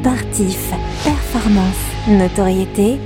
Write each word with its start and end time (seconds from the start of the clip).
Sportif, 0.00 0.70
performance, 1.04 1.76
notoriété, 2.08 2.98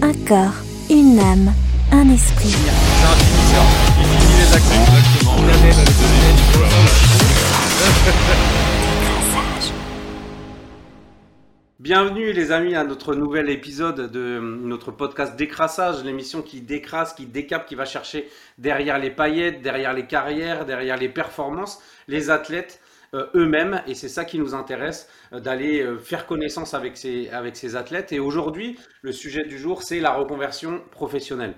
un 0.00 0.12
corps, 0.28 0.62
une 0.88 1.18
âme, 1.18 1.52
un 1.90 2.08
esprit. 2.08 2.54
Bienvenue 11.80 12.32
les 12.32 12.52
amis 12.52 12.76
à 12.76 12.84
notre 12.84 13.16
nouvel 13.16 13.50
épisode 13.50 14.12
de 14.12 14.38
notre 14.38 14.92
podcast 14.92 15.34
Décrassage, 15.34 16.04
l'émission 16.04 16.42
qui 16.42 16.60
décrasse, 16.60 17.14
qui 17.14 17.26
décape, 17.26 17.66
qui 17.66 17.74
va 17.74 17.86
chercher 17.86 18.28
derrière 18.58 19.00
les 19.00 19.10
paillettes, 19.10 19.62
derrière 19.62 19.92
les 19.92 20.06
carrières, 20.06 20.64
derrière 20.64 20.96
les 20.96 21.08
performances, 21.08 21.82
les 22.06 22.30
athlètes 22.30 22.80
eux-mêmes. 23.34 23.82
Et 23.86 23.94
c'est 23.94 24.08
ça 24.08 24.24
qui 24.24 24.38
nous 24.38 24.54
intéresse, 24.54 25.08
euh, 25.32 25.40
d'aller 25.40 25.82
euh, 25.82 25.98
faire 25.98 26.26
connaissance 26.26 26.74
avec 26.74 26.96
ces, 26.96 27.28
avec 27.30 27.56
ces 27.56 27.76
athlètes. 27.76 28.12
Et 28.12 28.20
aujourd'hui, 28.20 28.78
le 29.02 29.12
sujet 29.12 29.44
du 29.44 29.58
jour, 29.58 29.82
c'est 29.82 30.00
la 30.00 30.12
reconversion 30.12 30.82
professionnelle. 30.90 31.54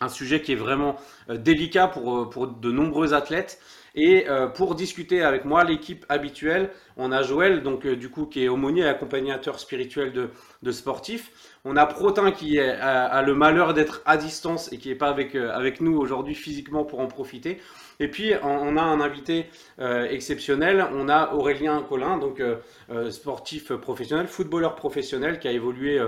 Un 0.00 0.08
sujet 0.08 0.42
qui 0.42 0.52
est 0.52 0.56
vraiment 0.56 0.96
délicat 1.28 1.86
pour, 1.86 2.28
pour 2.28 2.48
de 2.48 2.70
nombreux 2.72 3.14
athlètes. 3.14 3.60
Et 3.96 4.26
pour 4.56 4.74
discuter 4.74 5.22
avec 5.22 5.44
moi, 5.44 5.62
l'équipe 5.62 6.04
habituelle, 6.08 6.70
on 6.96 7.12
a 7.12 7.22
Joël, 7.22 7.62
donc 7.62 7.86
du 7.86 8.10
coup 8.10 8.26
qui 8.26 8.42
est 8.42 8.48
aumônier 8.48 8.82
et 8.82 8.88
accompagnateur 8.88 9.60
spirituel 9.60 10.12
de, 10.12 10.30
de 10.64 10.72
sportifs. 10.72 11.30
On 11.64 11.76
a 11.76 11.86
Protin 11.86 12.32
qui 12.32 12.58
a, 12.58 13.04
a 13.04 13.22
le 13.22 13.34
malheur 13.34 13.72
d'être 13.72 14.02
à 14.04 14.16
distance 14.16 14.72
et 14.72 14.78
qui 14.78 14.88
n'est 14.88 14.96
pas 14.96 15.10
avec, 15.10 15.36
avec 15.36 15.80
nous 15.80 15.96
aujourd'hui 15.96 16.34
physiquement 16.34 16.84
pour 16.84 16.98
en 16.98 17.06
profiter. 17.06 17.60
Et 18.00 18.08
puis, 18.08 18.32
on, 18.42 18.76
a 18.76 18.82
un 18.82 19.00
invité 19.00 19.46
euh, 19.78 20.08
exceptionnel. 20.08 20.86
On 20.92 21.08
a 21.08 21.32
Aurélien 21.34 21.82
Collin, 21.82 22.18
donc 22.18 22.40
euh, 22.40 22.56
euh, 22.90 23.10
sportif 23.10 23.72
professionnel, 23.72 24.26
footballeur 24.26 24.74
professionnel 24.74 25.38
qui 25.38 25.48
a 25.48 25.52
évolué 25.52 26.00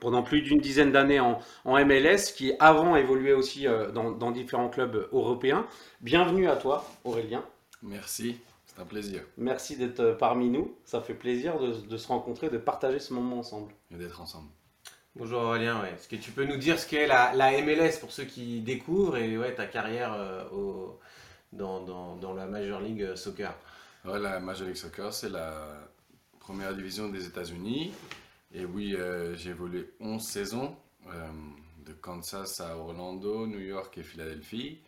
pendant 0.00 0.22
plus 0.22 0.42
d'une 0.42 0.60
dizaine 0.60 0.92
d'années 0.92 1.20
en, 1.20 1.40
MLS, 1.64 2.32
qui 2.36 2.52
avant 2.60 2.96
évoluait 2.96 3.32
aussi 3.32 3.66
dans, 3.94 4.30
différents 4.30 4.68
clubs 4.68 5.08
européens. 5.12 5.66
Bienvenue 6.00 6.48
à 6.48 6.56
toi, 6.56 6.84
Aurélien. 7.04 7.44
Merci, 7.82 8.36
c'est 8.66 8.80
un 8.80 8.84
plaisir. 8.84 9.22
Merci 9.36 9.76
d'être 9.76 10.16
parmi 10.18 10.50
nous. 10.50 10.76
Ça 10.84 11.00
fait 11.00 11.14
plaisir 11.14 11.58
de, 11.58 11.96
se 11.96 12.08
rencontrer, 12.08 12.50
de 12.50 12.58
partager 12.58 12.98
ce 12.98 13.14
moment 13.14 13.38
ensemble. 13.38 13.72
Et 13.92 13.96
d'être 13.96 14.20
ensemble. 14.20 14.48
Bonjour 15.16 15.40
Aurélien, 15.40 15.84
est-ce 15.84 16.06
que 16.06 16.16
tu 16.16 16.30
peux 16.30 16.44
nous 16.44 16.58
dire 16.58 16.78
ce 16.78 16.86
qu'est 16.86 17.06
la, 17.06 17.32
MLS 17.62 17.98
pour 17.98 18.12
ceux 18.12 18.24
qui 18.24 18.60
découvrent 18.60 19.16
et 19.16 19.36
ouais, 19.36 19.54
ta 19.54 19.66
carrière 19.66 20.12
euh, 20.12 20.44
dans, 21.52 22.34
la 22.36 22.46
Major 22.46 22.80
League 22.80 23.16
Soccer? 23.16 23.52
La 24.04 24.38
Major 24.38 24.66
League 24.66 24.76
Soccer, 24.76 25.12
c'est 25.12 25.30
la 25.30 25.90
première 26.38 26.74
division 26.74 27.08
des 27.08 27.26
États-Unis. 27.26 27.92
Et 28.54 28.64
oui, 28.64 28.94
euh, 28.94 29.34
j'ai 29.34 29.50
évolué 29.50 29.92
11 29.98 30.22
saisons, 30.22 30.76
euh, 31.08 31.28
de 31.84 31.92
Kansas 31.94 32.60
à 32.60 32.76
Orlando, 32.76 33.46
New 33.46 33.60
York 33.60 33.98
et 33.98 34.02
Philadelphie. 34.02 34.78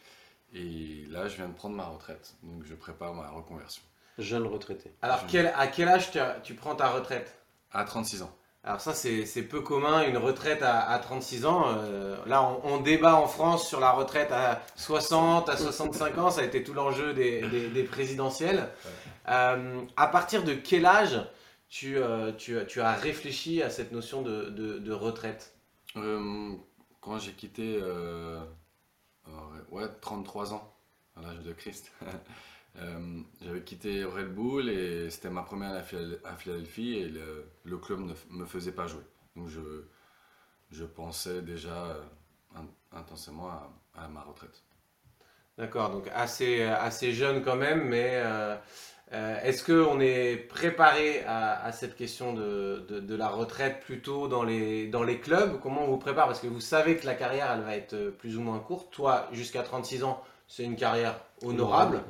Et 0.55 1.07
là, 1.09 1.29
je 1.29 1.37
viens 1.37 1.49
de 1.49 1.55
prendre 1.55 1.75
ma 1.75 1.87
retraite, 1.87 2.35
donc 2.43 2.65
je 2.65 2.75
prépare 2.75 3.15
ma 3.15 3.31
reconversion. 3.31 3.83
Jeune 4.19 4.47
retraité. 4.47 4.93
Alors, 5.03 5.25
à 5.57 5.67
quel 5.67 5.89
âge 5.89 6.11
tu 6.45 6.55
prends 6.55 6.77
ta 6.77 6.89
retraite? 6.91 7.37
À 7.73 7.85
36 7.85 8.23
ans. 8.23 8.37
Alors 8.63 8.81
ça, 8.81 8.93
c'est 8.93 9.43
peu 9.43 9.63
commun, 9.63 10.07
une 10.07 10.19
retraite 10.19 10.63
à, 10.63 10.99
36 10.99 11.47
ans. 11.47 11.65
Euh, 11.69 12.17
là, 12.27 12.43
on, 12.65 12.79
débat 12.81 13.17
en 13.17 13.27
France 13.27 13.67
sur 13.67 13.81
la 13.81 13.91
retraite 13.91 14.31
à 14.33 14.61
60, 14.77 15.49
à 15.49 15.57
65 15.57 16.19
ans. 16.19 16.31
Ça 16.31 16.43
a 16.43 16.45
été 16.45 16.63
tout 16.63 16.75
l'enjeu 16.75 17.15
des, 17.15 17.89
présidentielles. 17.91 18.69
Euh, 19.29 19.81
à 19.97 20.07
partir 20.09 20.45
de 20.45 20.53
quel 20.53 20.85
âge 20.85 21.19
tu, 21.71 21.97
euh, 21.97 22.33
tu, 22.33 22.81
as 22.81 22.93
réfléchi 22.93 23.63
à 23.63 23.71
cette 23.71 23.93
notion 23.93 24.21
de, 24.21 24.93
retraite? 24.93 25.57
Quand 25.95 27.19
j'ai 27.19 27.33
quitté, 27.33 27.81
ouais, 29.71 29.87
33 30.03 30.53
ans, 30.53 30.77
à 31.17 31.23
l'âge 31.23 31.41
de 31.41 31.53
Christ. 31.55 31.93
Euh, 32.79 33.21
j'avais 33.43 33.63
quitté 33.63 34.05
Red 34.05 34.35
Bull 34.35 34.69
et 34.69 35.11
c'était 35.11 35.31
ma 35.31 35.43
première 35.43 35.73
à 35.73 36.37
Philadelphie 36.37 36.95
et 36.95 37.09
le, 37.65 37.79
club 37.79 38.01
ne 38.01 38.15
me 38.31 38.47
faisait 38.47 38.73
pas 38.73 38.87
jouer. 38.87 39.03
Donc 39.37 39.49
je, 39.49 39.61
je 40.71 40.85
pensais 40.85 41.43
déjà 41.43 41.85
euh, 41.87 42.61
intensément 42.93 43.49
à, 43.95 44.09
ma 44.09 44.23
retraite. 44.23 44.63
D'accord, 45.59 45.91
donc 45.91 46.09
assez, 46.15 46.63
assez 46.63 47.13
jeune 47.13 47.43
quand 47.43 47.57
même, 47.57 47.85
mais 47.89 48.13
euh, 48.15 48.57
est-ce 49.43 49.65
qu'on 49.65 50.01
est 50.01 50.37
préparé 50.49 51.23
à, 51.27 51.71
cette 51.73 51.97
question 51.97 52.33
de, 52.33 52.87
de, 52.89 53.15
la 53.15 53.29
retraite 53.29 53.81
plutôt 53.81 54.29
dans 54.29 54.45
les, 54.45 54.87
dans 54.87 55.03
les 55.03 55.19
clubs? 55.19 55.61
Comment 55.61 55.85
on 55.85 55.89
vous 55.89 55.99
prépare? 55.99 56.27
Parce 56.27 56.41
que 56.41 56.47
vous 56.47 56.61
savez 56.61 56.97
que 56.97 57.05
la 57.05 57.15
carrière, 57.15 57.51
elle 57.53 57.63
va 57.63 57.77
être 57.77 58.11
plus 58.11 58.39
ou 58.39 58.41
moins 58.41 58.61
courte. 58.61 58.91
Toi, 58.91 59.29
jusqu'à 59.33 59.63
36 59.63 60.05
ans, 60.05 60.23
c'est 60.51 60.65
une 60.65 60.75
carrière 60.75 61.15
honorable. 61.43 62.03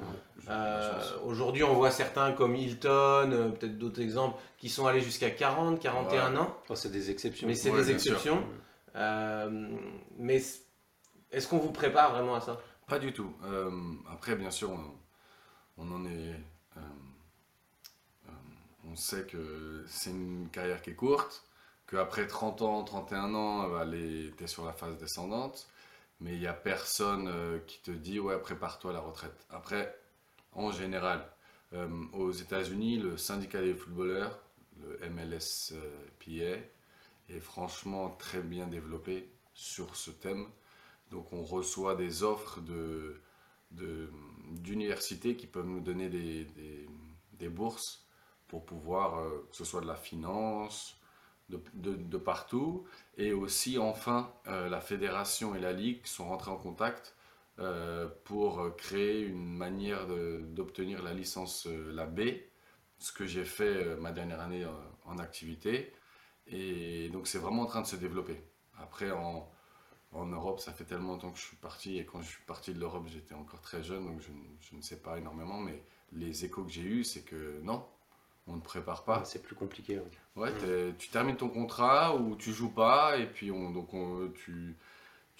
Euh, 0.49 0.99
aujourd'hui, 1.27 1.63
on 1.63 1.75
voit 1.75 1.91
certains 1.91 2.33
comme 2.33 2.57
Hilton, 2.57 3.31
euh, 3.33 3.51
peut-être 3.51 3.77
d'autres 3.77 4.01
exemples, 4.01 4.41
qui 4.57 4.71
sont 4.71 4.87
allés 4.87 5.03
jusqu'à 5.03 5.31
40, 5.31 5.79
41 5.79 6.35
ans. 6.37 6.57
Oh, 6.71 6.75
c'est 6.75 6.91
des 6.91 7.11
exceptions. 7.11 7.47
Mais 7.47 7.55
c'est 7.55 7.71
des 7.71 7.91
exceptions. 7.91 8.43
Euh, 8.97 9.77
mais 10.17 10.43
est-ce 11.31 11.49
qu'on 11.49 11.59
vous 11.59 11.71
prépare 11.71 12.13
vraiment 12.13 12.35
à 12.35 12.41
ça? 12.41 12.59
Pas 12.89 12.99
du 12.99 13.13
tout. 13.13 13.31
après, 14.11 14.35
bien 14.37 14.51
sûr, 14.51 14.71
on, 15.77 15.93
en 15.93 16.07
est. 16.07 16.35
on 18.91 18.97
sait 18.97 19.25
que 19.25 19.85
c'est 19.87 20.11
une 20.11 20.49
carrière 20.51 20.81
qui 20.81 20.91
est 20.91 20.95
courte, 20.95 21.45
qu'après 21.87 22.27
30 22.27 22.63
ans, 22.63 22.85
31 22.85 23.35
ans, 23.35 23.69
tu 23.93 24.33
es 24.43 24.47
sur 24.47 24.65
la 24.65 24.73
phase 24.73 24.97
descendante 24.97 25.69
mais 26.21 26.35
il 26.35 26.41
n'y 26.41 26.47
a 26.47 26.53
personne 26.53 27.61
qui 27.67 27.81
te 27.81 27.91
dit 27.91 28.21
ouais 28.21 28.39
prépare-toi 28.39 28.91
à 28.91 28.95
la 28.95 29.01
retraite. 29.01 29.47
Après, 29.51 29.97
en 30.53 30.71
général. 30.73 31.27
Euh, 31.73 31.89
aux 32.13 32.33
États-Unis, 32.33 32.99
le 32.99 33.17
syndicat 33.17 33.61
des 33.61 33.75
footballeurs, 33.75 34.39
le 34.81 34.99
MLSPA, 35.09 36.59
est 37.29 37.41
franchement 37.41 38.11
très 38.11 38.41
bien 38.41 38.67
développé 38.67 39.31
sur 39.55 39.95
ce 39.95 40.11
thème. 40.11 40.49
Donc 41.11 41.33
on 41.33 41.43
reçoit 41.43 41.95
des 41.95 42.23
offres 42.23 42.61
d'universités 43.71 45.37
qui 45.37 45.47
peuvent 45.47 45.67
nous 45.67 45.81
donner 45.81 46.09
des, 46.09 47.49
bourses 47.49 48.07
pour 48.49 48.67
pouvoir, 48.67 49.19
euh, 49.19 49.49
que 49.51 49.57
ce 49.57 49.65
soit 49.65 49.81
de 49.81 49.87
la 49.87 49.97
finance, 49.97 51.00
de, 51.51 52.19
partout. 52.19 52.85
Et 53.17 53.33
aussi, 53.33 53.79
enfin, 53.79 54.33
euh, 54.47 54.69
la 54.69 54.81
fédération 54.81 55.55
et 55.55 55.61
la 55.61 55.73
ligue 55.73 56.05
sont 56.07 56.29
rentrés 56.29 56.51
en 56.51 56.57
contact 56.57 57.15
euh, 57.59 58.09
pour 58.25 58.75
créer 58.77 59.23
une 59.23 59.57
manière 59.57 60.07
d'obtenir 60.07 61.03
la 61.03 61.13
licence, 61.13 61.67
euh, 61.67 61.93
la 61.93 62.07
B, 62.07 62.21
ce 62.99 63.13
que 63.13 63.27
j'ai 63.27 63.45
fait 63.45 63.97
ma 63.97 64.13
dernière 64.13 64.41
année 64.41 64.67
en 65.05 65.19
activité. 65.19 65.93
Et 66.47 67.09
donc 67.11 67.27
c'est 67.27 67.39
vraiment 67.39 67.63
en 67.63 67.67
train 67.67 67.83
de 67.83 67.87
se 67.87 67.97
développer. 67.97 68.43
Après, 68.79 69.11
en, 69.11 69.49
en, 70.13 70.27
Europe, 70.27 70.61
ça 70.61 70.73
fait 70.73 70.85
tellement 70.85 71.13
longtemps 71.13 71.31
que 71.31 71.39
je 71.39 71.45
suis 71.45 71.57
parti, 71.57 71.99
et 71.99 72.05
quand 72.05 72.21
je 72.21 72.29
suis 72.29 72.43
parti 72.47 72.75
de 72.75 72.81
l'Europe, 72.81 73.05
j'étais 73.07 73.35
encore 73.35 73.61
très 73.61 73.83
jeune, 73.83 74.07
donc 74.07 74.21
je, 74.21 74.31
je, 74.61 74.77
ne 74.77 74.83
sais 74.83 75.01
pas 75.01 75.19
énormément, 75.19 75.59
mais 75.59 75.83
les 76.13 76.45
échos 76.45 76.65
que 76.65 76.71
j'ai 76.71 76.83
eus, 76.83 77.05
c'est 77.05 77.23
que 77.23 77.61
non, 77.63 77.87
on 78.51 78.57
ne 78.57 78.61
prépare 78.61 79.05
pas. 79.05 79.25
C'est 79.25 79.43
plus 79.43 79.55
compliqué. 79.55 80.01
Ouais, 80.37 80.53
tu 80.99 81.09
termines 81.09 81.37
ton 81.37 81.49
contrat 81.49 82.17
ou 82.17 82.37
tu 82.37 82.53
joues 82.53 82.73
pas, 82.73 83.17
et 83.17 83.27
puis 83.27 83.51
on, 83.51 83.71
donc 83.71 83.95
on, 83.95 84.31
tu 84.35 84.77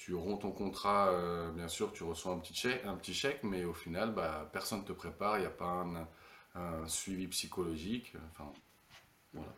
tu 0.01 0.15
romps 0.15 0.39
ton 0.39 0.51
contrat, 0.51 1.09
euh, 1.09 1.51
bien 1.51 1.69
sûr, 1.69 1.93
tu 1.93 2.05
reçois 2.05 2.33
un 2.33 2.39
petit 2.39 2.55
chèque, 2.55 2.83
un 2.87 2.95
petit 2.95 3.13
chèque 3.13 3.41
mais 3.43 3.65
au 3.65 3.75
final, 3.75 4.15
bah, 4.15 4.49
personne 4.51 4.81
ne 4.81 4.85
te 4.85 4.95
prépare, 4.95 5.37
il 5.37 5.41
n'y 5.41 5.47
a 5.47 5.51
pas 5.51 5.85
un, 6.55 6.89
suivi 6.89 7.27
psychologique. 7.27 8.15
Enfin, 8.31 8.51
voilà. 9.35 9.53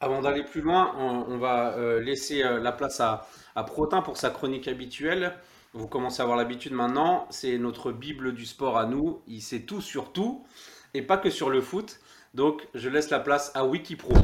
Avant 0.00 0.22
d'aller 0.22 0.44
plus 0.44 0.62
loin, 0.62 0.94
on, 0.96 1.36
va 1.36 1.74
euh, 1.76 2.00
laisser 2.00 2.42
euh, 2.42 2.58
la 2.58 2.72
place 2.72 2.98
à, 3.00 3.28
à, 3.54 3.64
Protin 3.64 4.00
pour 4.00 4.16
sa 4.16 4.30
chronique 4.30 4.66
habituelle. 4.66 5.36
Vous 5.74 5.88
commencez 5.88 6.20
à 6.20 6.22
avoir 6.22 6.38
l'habitude 6.38 6.72
maintenant, 6.72 7.26
c'est 7.28 7.58
notre 7.58 7.92
Bible 7.92 8.34
du 8.34 8.46
sport 8.46 8.78
à 8.78 8.86
nous. 8.86 9.20
Il 9.26 9.42
sait 9.42 9.60
tout 9.60 9.82
sur 9.82 10.10
tout, 10.14 10.46
et 10.96 11.02
pas 11.02 11.18
que 11.18 11.28
sur 11.28 11.50
le 11.50 11.60
foot. 11.60 12.00
Donc, 12.32 12.66
je 12.74 12.88
laisse 12.88 13.10
la 13.10 13.20
place 13.20 13.52
à 13.54 13.64
Wikipro. 13.66 14.14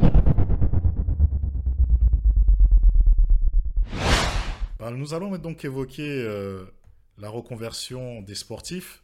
Bah, 4.78 4.90
nous 4.90 5.14
allons 5.14 5.36
donc 5.38 5.64
évoquer 5.64 6.22
euh, 6.22 6.64
la 7.18 7.28
reconversion 7.28 8.22
des 8.22 8.34
sportifs. 8.34 9.02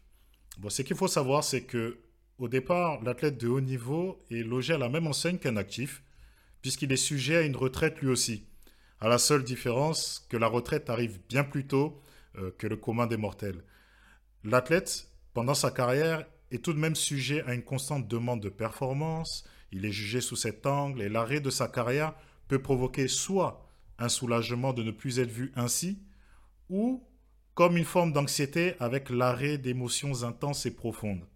Ce 0.68 0.82
qu'il 0.82 0.96
faut 0.96 1.08
savoir, 1.08 1.44
c'est 1.44 1.62
que 1.62 1.98
au 2.38 2.48
départ, 2.48 3.02
l'athlète 3.02 3.38
de 3.38 3.48
haut 3.48 3.60
niveau 3.60 4.24
est 4.30 4.42
logé 4.42 4.74
à 4.74 4.78
la 4.78 4.88
même 4.88 5.06
enseigne 5.06 5.38
qu'un 5.38 5.56
actif, 5.56 6.02
puisqu'il 6.62 6.92
est 6.92 6.96
sujet 6.96 7.36
à 7.36 7.42
une 7.42 7.56
retraite 7.56 8.00
lui 8.00 8.08
aussi. 8.08 8.44
À 9.00 9.08
la 9.08 9.18
seule 9.18 9.44
différence 9.44 10.26
que 10.28 10.36
la 10.36 10.46
retraite 10.46 10.88
arrive 10.88 11.20
bien 11.28 11.44
plus 11.44 11.66
tôt 11.66 12.00
euh, 12.36 12.50
que 12.56 12.66
le 12.66 12.76
commun 12.76 13.06
des 13.06 13.16
mortels. 13.16 13.62
L'athlète, 14.44 15.08
pendant 15.34 15.54
sa 15.54 15.70
carrière, 15.70 16.24
est 16.50 16.64
tout 16.64 16.72
de 16.72 16.78
même 16.78 16.96
sujet 16.96 17.42
à 17.44 17.54
une 17.54 17.62
constante 17.62 18.08
demande 18.08 18.40
de 18.40 18.48
performance. 18.48 19.44
il 19.70 19.84
est 19.84 19.92
jugé 19.92 20.20
sous 20.20 20.36
cet 20.36 20.66
angle 20.66 21.02
et 21.02 21.08
l'arrêt 21.08 21.40
de 21.40 21.50
sa 21.50 21.68
carrière 21.68 22.14
peut 22.48 22.62
provoquer 22.62 23.08
soit 23.08 23.68
un 23.98 24.08
soulagement 24.08 24.72
de 24.72 24.82
ne 24.82 24.90
plus 24.90 25.18
être 25.18 25.30
vu 25.30 25.52
ainsi, 25.56 25.98
ou 26.70 27.04
comme 27.54 27.76
une 27.76 27.84
forme 27.84 28.12
d'anxiété 28.12 28.74
avec 28.78 29.10
l'arrêt 29.10 29.58
d'émotions 29.58 30.22
intenses 30.22 30.64
et 30.66 30.74
profondes. 30.74 31.26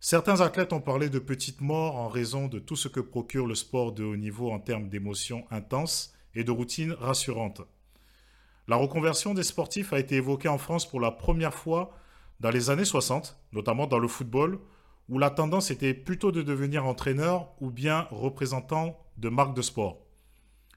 Certains 0.00 0.40
athlètes 0.40 0.72
ont 0.72 0.80
parlé 0.80 1.10
de 1.10 1.18
petites 1.18 1.60
morts 1.60 1.96
en 1.96 2.08
raison 2.08 2.48
de 2.48 2.58
tout 2.58 2.74
ce 2.74 2.88
que 2.88 3.00
procure 3.00 3.46
le 3.46 3.54
sport 3.54 3.92
de 3.92 4.02
haut 4.02 4.16
niveau 4.16 4.50
en 4.50 4.58
termes 4.58 4.88
d'émotions 4.88 5.44
intenses 5.50 6.14
et 6.34 6.42
de 6.42 6.50
routines 6.50 6.92
rassurantes. 6.92 7.62
La 8.66 8.76
reconversion 8.76 9.34
des 9.34 9.42
sportifs 9.42 9.92
a 9.92 9.98
été 9.98 10.16
évoquée 10.16 10.48
en 10.48 10.58
France 10.58 10.88
pour 10.88 11.00
la 11.00 11.10
première 11.10 11.54
fois 11.54 11.94
dans 12.40 12.50
les 12.50 12.70
années 12.70 12.84
60, 12.84 13.38
notamment 13.52 13.86
dans 13.86 13.98
le 13.98 14.08
football, 14.08 14.58
où 15.08 15.18
la 15.18 15.30
tendance 15.30 15.70
était 15.70 15.94
plutôt 15.94 16.32
de 16.32 16.42
devenir 16.42 16.86
entraîneur 16.86 17.52
ou 17.60 17.70
bien 17.70 18.06
représentant 18.10 18.98
de 19.18 19.28
marques 19.28 19.56
de 19.56 19.62
sport. 19.62 19.98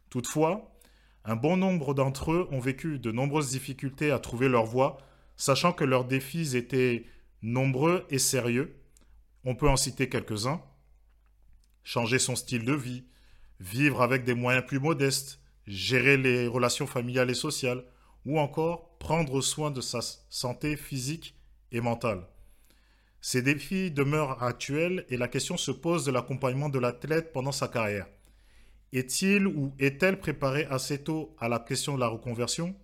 Toutefois, 0.10 0.76
un 1.24 1.36
bon 1.36 1.56
nombre 1.56 1.94
d'entre 1.94 2.34
eux 2.34 2.48
ont 2.52 2.60
vécu 2.60 3.00
de 3.00 3.12
nombreuses 3.12 3.52
difficultés 3.52 4.12
à 4.12 4.20
trouver 4.20 4.50
leur 4.50 4.66
voie, 4.66 4.98
sachant 5.38 5.72
que 5.72 5.86
leurs 5.86 6.06
défis 6.06 6.58
étaient 6.58 7.06
nombreux 7.42 8.06
et 8.10 8.20
sérieux. 8.20 8.76
On 9.46 9.56
peut 9.56 9.70
en 9.70 9.78
citer 9.78 10.10
quelques-uns. 10.10 10.62
Changer 11.84 12.20
son 12.20 12.36
style 12.36 12.66
de 12.66 12.74
vie, 12.74 13.06
vivre 13.60 14.02
avec 14.02 14.26
des 14.26 14.34
moyens 14.34 14.66
plus 14.66 14.80
modestes, 14.80 15.40
gérer 15.66 16.18
les 16.18 16.48
relations 16.48 16.88
familiales 16.88 17.30
et 17.30 17.36
sociales, 17.36 17.86
ou 18.26 18.40
encore 18.40 18.98
prendre 18.98 19.42
soin 19.42 19.72
de 19.72 19.82
sa 19.82 20.00
santé 20.30 20.76
physique 20.76 21.36
et 21.74 21.82
mentale. 21.82 22.26
Ces 23.20 23.42
défis 23.42 23.92
demeurent 23.92 24.42
actuels 24.44 25.06
et 25.10 25.18
la 25.18 25.28
question 25.28 25.58
se 25.58 25.72
pose 25.72 26.06
de 26.06 26.12
l'accompagnement 26.12 26.70
de 26.70 26.80
l'athlète 26.80 27.34
pendant 27.34 27.52
sa 27.52 27.68
carrière. 27.68 28.08
Est-il 28.92 29.48
ou 29.48 29.74
est-elle 29.80 30.20
préparée 30.20 30.66
assez 30.66 31.04
tôt 31.04 31.36
à 31.40 31.50
la 31.50 31.60
question 31.60 31.96
de 31.96 32.00
la 32.00 32.08
reconversion? 32.08 32.76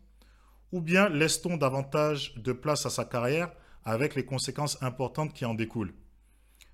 Ou 0.72 0.82
bien 0.82 1.10
laisse-t-on 1.10 1.58
davantage 1.58 2.34
de 2.36 2.52
place 2.52 2.86
à 2.86 2.90
sa 2.90 3.06
carrière 3.06 3.52
avec 3.84 4.16
les 4.16 4.26
conséquences 4.26 4.82
importantes 4.82 5.34
qui 5.34 5.46
en 5.46 5.54
découlent? 5.54 5.94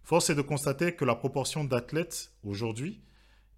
Force 0.03 0.29
est 0.29 0.35
de 0.35 0.41
constater 0.41 0.94
que 0.94 1.06
la 1.06 1.15
proportion 1.15 1.63
d'athlètes 1.63 2.31
aujourd'hui 2.44 3.01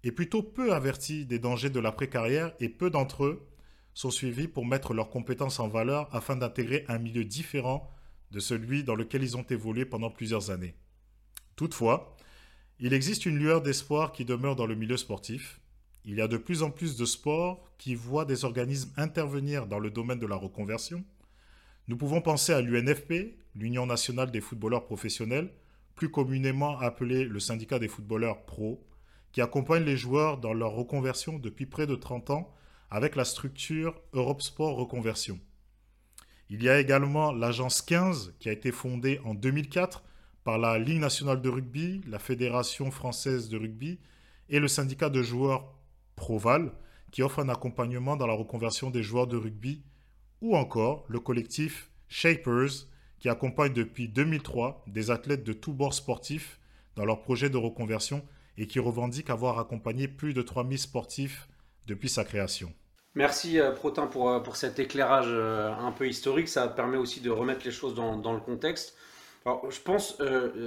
est 0.04 0.12
plutôt 0.12 0.42
peu 0.42 0.72
avertie 0.72 1.26
des 1.26 1.38
dangers 1.38 1.70
de 1.70 1.80
l'après-carrière 1.80 2.54
et 2.60 2.68
peu 2.68 2.88
d'entre 2.88 3.24
eux 3.24 3.46
sont 3.94 4.10
suivis 4.10 4.48
pour 4.48 4.64
mettre 4.64 4.94
leurs 4.94 5.10
compétences 5.10 5.60
en 5.60 5.68
valeur 5.68 6.08
afin 6.14 6.36
d'intégrer 6.36 6.84
un 6.88 6.98
milieu 6.98 7.24
différent 7.24 7.90
de 8.30 8.40
celui 8.40 8.84
dans 8.84 8.94
lequel 8.94 9.22
ils 9.22 9.36
ont 9.36 9.46
évolué 9.50 9.84
pendant 9.84 10.10
plusieurs 10.10 10.50
années. 10.50 10.74
Toutefois, 11.56 12.16
il 12.78 12.92
existe 12.92 13.26
une 13.26 13.38
lueur 13.38 13.62
d'espoir 13.62 14.12
qui 14.12 14.24
demeure 14.24 14.56
dans 14.56 14.66
le 14.66 14.74
milieu 14.74 14.96
sportif. 14.96 15.60
Il 16.04 16.16
y 16.16 16.20
a 16.20 16.28
de 16.28 16.36
plus 16.36 16.62
en 16.62 16.70
plus 16.70 16.96
de 16.96 17.04
sports 17.04 17.64
qui 17.76 17.94
voient 17.94 18.24
des 18.24 18.44
organismes 18.44 18.92
intervenir 18.96 19.66
dans 19.66 19.78
le 19.78 19.90
domaine 19.90 20.20
de 20.20 20.26
la 20.26 20.36
reconversion. 20.36 21.04
Nous 21.88 21.96
pouvons 21.96 22.20
penser 22.20 22.52
à 22.52 22.60
l'UNFP, 22.60 23.36
l'Union 23.54 23.86
nationale 23.86 24.30
des 24.30 24.40
footballeurs 24.40 24.84
professionnels, 24.84 25.50
plus 25.94 26.10
communément 26.10 26.78
appelée 26.78 27.24
le 27.24 27.40
syndicat 27.40 27.78
des 27.78 27.88
footballeurs 27.88 28.44
pro, 28.44 28.86
qui 29.32 29.40
accompagne 29.40 29.84
les 29.84 29.96
joueurs 29.96 30.38
dans 30.38 30.54
leur 30.54 30.72
reconversion 30.72 31.38
depuis 31.38 31.66
près 31.66 31.86
de 31.86 31.96
30 31.96 32.30
ans 32.30 32.54
avec 32.90 33.16
la 33.16 33.24
structure 33.24 34.00
Europe 34.12 34.42
Sport 34.42 34.76
Reconversion. 34.76 35.40
Il 36.50 36.62
y 36.62 36.68
a 36.70 36.80
également 36.80 37.30
l'agence 37.30 37.82
15 37.82 38.34
qui 38.38 38.48
a 38.48 38.52
été 38.52 38.72
fondée 38.72 39.20
en 39.24 39.34
2004 39.34 40.02
par 40.44 40.56
la 40.56 40.78
Ligue 40.78 41.00
nationale 41.00 41.42
de 41.42 41.48
rugby, 41.50 42.00
la 42.06 42.18
Fédération 42.18 42.90
française 42.90 43.50
de 43.50 43.58
rugby 43.58 43.98
et 44.48 44.58
le 44.58 44.68
syndicat 44.68 45.10
de 45.10 45.22
joueurs 45.22 45.74
Proval 46.16 46.72
qui 47.10 47.22
offre 47.22 47.40
un 47.40 47.50
accompagnement 47.50 48.16
dans 48.16 48.26
la 48.26 48.32
reconversion 48.32 48.90
des 48.90 49.02
joueurs 49.02 49.26
de 49.26 49.36
rugby 49.36 49.82
ou 50.40 50.56
encore 50.56 51.04
le 51.08 51.20
collectif 51.20 51.90
Shapers 52.08 52.86
qui 53.18 53.28
accompagne 53.28 53.74
depuis 53.74 54.08
2003 54.08 54.84
des 54.86 55.10
athlètes 55.10 55.44
de 55.44 55.52
tous 55.52 55.74
bords 55.74 55.92
sportifs 55.92 56.60
dans 56.96 57.04
leur 57.04 57.20
projet 57.20 57.50
de 57.50 57.58
reconversion 57.58 58.24
et 58.56 58.66
qui 58.66 58.78
revendique 58.78 59.28
avoir 59.28 59.58
accompagné 59.58 60.08
plus 60.08 60.32
de 60.32 60.40
3000 60.40 60.78
sportifs 60.78 61.46
depuis 61.86 62.08
sa 62.08 62.24
création. 62.24 62.72
Merci 63.18 63.58
euh, 63.58 63.72
Protin 63.72 64.06
pour, 64.06 64.30
euh, 64.30 64.38
pour 64.38 64.54
cet 64.54 64.78
éclairage 64.78 65.26
euh, 65.28 65.72
un 65.74 65.90
peu 65.90 66.06
historique. 66.06 66.48
Ça 66.48 66.68
permet 66.68 66.96
aussi 66.96 67.20
de 67.20 67.30
remettre 67.30 67.64
les 67.64 67.72
choses 67.72 67.92
dans, 67.92 68.16
dans 68.16 68.32
le 68.32 68.38
contexte. 68.38 68.96
Alors, 69.44 69.68
je 69.72 69.80
pense, 69.80 70.18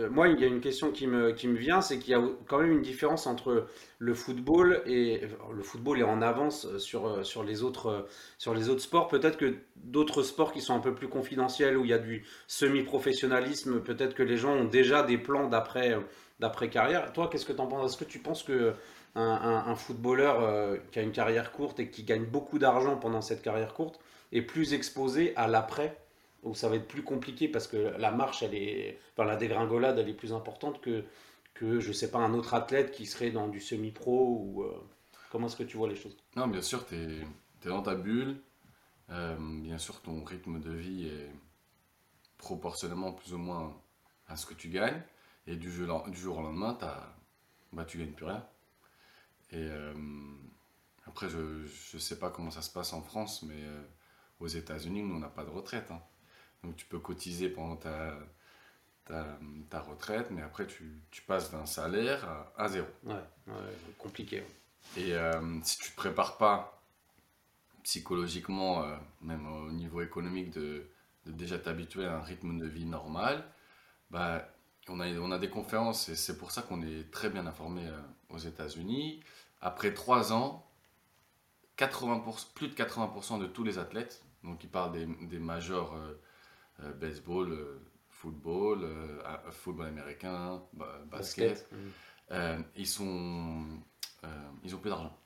moi, 0.09 0.27
il 0.27 0.39
y 0.39 0.43
a 0.43 0.47
une 0.47 0.59
question 0.59 0.91
qui 0.91 1.05
me, 1.05 1.33
qui 1.33 1.47
me 1.47 1.55
vient, 1.55 1.81
c'est 1.81 1.99
qu'il 1.99 2.11
y 2.11 2.15
a 2.15 2.21
quand 2.47 2.57
même 2.57 2.71
une 2.71 2.81
différence 2.81 3.27
entre 3.27 3.67
le 3.99 4.13
football 4.15 4.81
et 4.87 5.21
le 5.53 5.61
football 5.61 5.99
est 5.99 6.03
en 6.03 6.21
avance 6.21 6.77
sur, 6.79 7.23
sur, 7.23 7.43
les, 7.43 7.61
autres, 7.63 8.07
sur 8.39 8.55
les 8.55 8.69
autres 8.69 8.81
sports. 8.81 9.07
Peut-être 9.07 9.37
que 9.37 9.53
d'autres 9.75 10.23
sports 10.23 10.51
qui 10.51 10.61
sont 10.61 10.73
un 10.73 10.79
peu 10.79 10.95
plus 10.95 11.09
confidentiels, 11.09 11.77
où 11.77 11.83
il 11.85 11.91
y 11.91 11.93
a 11.93 11.99
du 11.99 12.25
semi-professionnalisme, 12.47 13.81
peut-être 13.81 14.15
que 14.15 14.23
les 14.23 14.37
gens 14.37 14.53
ont 14.53 14.65
déjà 14.65 15.03
des 15.03 15.19
plans 15.19 15.47
d'après 15.47 16.69
carrière. 16.71 17.13
Toi, 17.13 17.29
qu'est-ce 17.31 17.45
que 17.45 17.53
tu 17.53 17.61
en 17.61 17.67
penses? 17.67 17.91
Est-ce 17.91 18.03
que 18.03 18.09
tu 18.09 18.19
penses 18.19 18.41
que 18.41 18.73
un, 19.15 19.75
footballeur 19.75 20.41
euh, 20.41 20.77
qui 20.91 20.99
a 20.99 21.01
une 21.01 21.11
carrière 21.11 21.51
courte 21.51 21.79
et 21.79 21.89
qui 21.89 22.03
gagne 22.03 22.25
beaucoup 22.25 22.59
d'argent 22.59 22.97
pendant 22.97 23.21
cette 23.21 23.41
carrière 23.41 23.73
courte 23.73 23.99
est 24.31 24.41
plus 24.41 24.73
exposé 24.73 25.35
à 25.35 25.47
l'après, 25.47 25.97
où 26.43 26.55
ça 26.55 26.69
va 26.69 26.77
être 26.77 26.87
plus 26.87 27.03
compliqué 27.03 27.47
parce 27.47 27.67
que 27.67 27.93
la 27.97 28.11
marche, 28.11 28.43
elle 28.43 28.55
est, 28.55 28.99
enfin, 29.13 29.25
la 29.27 29.35
dégringolade, 29.35 29.99
elle 29.99 30.09
est 30.09 30.13
plus 30.13 30.33
importante 30.33 30.81
que, 30.81 31.03
que 31.53 31.79
je 31.79 31.91
sais 31.91 32.09
pas, 32.09 32.19
un 32.19 32.33
autre 32.33 32.53
athlète 32.53 32.91
qui 32.91 33.05
serait 33.05 33.31
dans 33.31 33.47
du 33.47 33.59
semi-pro 33.59 34.37
ou 34.39 34.63
euh, 34.63 34.73
comment 35.29 35.47
est-ce 35.47 35.57
que 35.57 35.63
tu 35.63 35.77
vois 35.77 35.89
les 35.89 35.97
choses? 35.97 36.15
Non, 36.35 36.47
bien 36.47 36.61
sûr, 36.61 36.85
tu 36.87 36.95
es, 36.95 37.69
dans 37.69 37.81
ta 37.81 37.95
bulle. 37.95 38.37
Euh, 39.09 39.35
bien 39.37 39.77
sûr, 39.77 40.01
ton 40.01 40.23
rythme 40.23 40.61
de 40.61 40.71
vie 40.71 41.07
est 41.07 41.29
proportionnellement 42.37 43.11
plus 43.11 43.33
ou 43.33 43.37
moins 43.37 43.75
à 44.27 44.37
ce 44.37 44.45
que 44.45 44.53
tu 44.53 44.69
gagnes. 44.69 45.01
Et 45.47 45.57
du 45.57 45.69
jour, 45.69 46.37
au 46.37 46.41
lendemain, 46.41 46.77
as, 46.81 47.13
bah, 47.73 47.83
tu 47.83 47.97
gagnes 47.97 48.13
plus 48.13 48.25
rien. 48.25 48.45
Et 49.51 49.67
euh, 49.69 49.93
après, 51.05 51.29
je 51.29 51.37
ne 51.93 51.99
sais 51.99 52.17
pas 52.17 52.29
comment 52.29 52.51
ça 52.51 52.61
se 52.61 52.71
passe 52.71 52.93
en 52.93 53.01
France, 53.01 53.43
mais 53.43 53.63
euh, 53.63 53.83
aux 54.39 54.47
États-Unis, 54.47 55.03
nous, 55.03 55.15
on 55.15 55.19
n'a 55.19 55.29
pas 55.29 55.43
de 55.43 55.49
retraite. 55.49 55.91
Hein. 55.91 56.01
Donc 56.63 56.75
tu 56.75 56.85
peux 56.85 56.99
cotiser 56.99 57.49
pendant 57.49 57.75
ta, 57.75 58.17
ta, 59.05 59.81
retraite, 59.81 60.27
mais 60.31 60.41
après, 60.41 60.67
tu, 60.67 61.01
tu 61.09 61.21
passes 61.23 61.51
d'un 61.51 61.65
salaire 61.65 62.27
à, 62.55 62.69
zéro. 62.69 62.87
Ouais, 63.03 63.15
compliqué. 63.97 64.43
Et 64.95 65.15
euh, 65.15 65.59
si 65.63 65.79
tu 65.79 65.85
ne 65.85 65.91
te 65.91 65.95
prépares 65.95 66.37
pas 66.37 66.81
psychologiquement, 67.83 68.85
même 69.21 69.47
au 69.47 69.71
niveau 69.71 70.01
économique, 70.01 70.51
de, 70.51 70.87
de 71.25 71.31
déjà 71.31 71.57
t'habituer 71.57 72.05
à 72.05 72.17
un 72.17 72.21
rythme 72.21 72.59
de 72.59 72.67
vie 72.67 72.85
normal, 72.85 73.43
bah, 74.11 74.47
on 74.87 74.99
a, 74.99 75.07
on 75.19 75.31
a 75.31 75.39
des 75.39 75.49
conférences 75.49 76.07
et 76.09 76.15
c'est 76.15 76.37
pour 76.37 76.51
ça 76.51 76.61
qu'on 76.61 76.83
est 76.83 77.09
très 77.11 77.31
bien 77.31 77.47
informé 77.47 77.89
aux 78.29 78.37
États-Unis. 78.37 79.23
Après 79.61 79.93
trois 79.93 80.33
ans, 80.33 80.67
80%, 81.77 82.53
plus 82.53 82.67
de 82.67 82.73
80% 82.75 83.39
de 83.39 83.45
tous 83.45 83.63
les 83.63 83.77
athlètes, 83.77 84.23
donc 84.43 84.63
ils 84.63 84.69
parlent 84.69 84.91
des, 84.91 85.05
des 85.05 85.39
majors 85.39 85.95
euh, 85.95 86.19
euh, 86.83 86.93
baseball, 86.93 87.51
euh, 87.51 87.81
football, 88.09 88.87
football 89.49 89.87
américain, 89.87 90.61
basket, 91.09 91.67
ils, 92.75 92.87
sont, 92.87 93.65
ils 94.63 94.75
ont 94.75 94.77
plus 94.77 94.91
d'argent. 94.91 95.17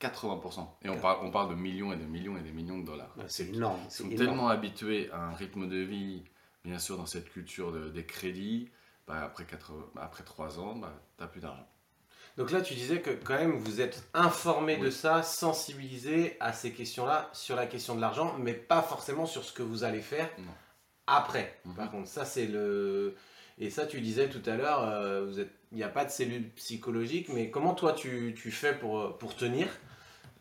80%. 0.00 0.68
Et 0.82 0.88
on 0.88 1.00
parle, 1.00 1.26
on 1.26 1.30
parle 1.32 1.50
de 1.50 1.54
millions 1.54 1.92
et 1.92 1.96
de 1.96 2.04
millions 2.04 2.36
et 2.36 2.42
de 2.42 2.50
millions 2.50 2.78
de 2.78 2.86
dollars. 2.86 3.14
c'est 3.26 3.48
énorme. 3.48 3.80
Ils 3.86 3.90
sont 3.90 4.08
tellement 4.10 4.48
habitués 4.48 5.10
à 5.10 5.20
un 5.30 5.34
rythme 5.34 5.68
de 5.68 5.78
vie, 5.78 6.22
bien 6.64 6.78
sûr, 6.78 6.96
dans 6.96 7.06
cette 7.06 7.30
culture 7.30 7.72
des 7.90 8.06
crédits, 8.06 8.70
bah, 9.08 9.24
après, 9.24 9.44
4, 9.44 9.72
après 9.96 10.22
3 10.22 10.60
ans, 10.60 10.76
bah, 10.76 10.92
tu 11.16 11.22
n'as 11.22 11.28
plus 11.28 11.40
d'argent. 11.40 11.68
Donc 12.38 12.50
là, 12.50 12.62
tu 12.62 12.72
disais 12.72 13.00
que 13.00 13.10
quand 13.10 13.34
même, 13.34 13.58
vous 13.58 13.82
êtes 13.82 14.04
informé 14.14 14.78
de 14.78 14.88
ça, 14.88 15.22
sensibilisé 15.22 16.36
à 16.40 16.54
ces 16.54 16.72
questions-là, 16.72 17.28
sur 17.34 17.56
la 17.56 17.66
question 17.66 17.94
de 17.94 18.00
l'argent, 18.00 18.34
mais 18.38 18.54
pas 18.54 18.80
forcément 18.80 19.26
sur 19.26 19.44
ce 19.44 19.52
que 19.52 19.62
vous 19.62 19.84
allez 19.84 20.00
faire 20.00 20.30
après. 21.06 21.58
Mhm. 21.64 21.74
Par 21.74 21.90
contre, 21.90 22.08
ça, 22.08 22.24
c'est 22.24 22.46
le... 22.46 23.14
Et 23.58 23.68
ça, 23.68 23.86
tu 23.86 24.00
disais 24.00 24.30
tout 24.30 24.42
à 24.48 24.56
l'heure, 24.56 24.82
euh, 24.82 25.30
êtes... 25.36 25.50
il 25.72 25.76
n'y 25.76 25.84
a 25.84 25.90
pas 25.90 26.06
de 26.06 26.10
cellule 26.10 26.48
psychologique, 26.52 27.28
mais 27.28 27.50
comment 27.50 27.74
toi, 27.74 27.92
tu, 27.92 28.34
tu 28.34 28.50
fais 28.50 28.72
pour, 28.72 29.18
pour 29.18 29.36
tenir 29.36 29.66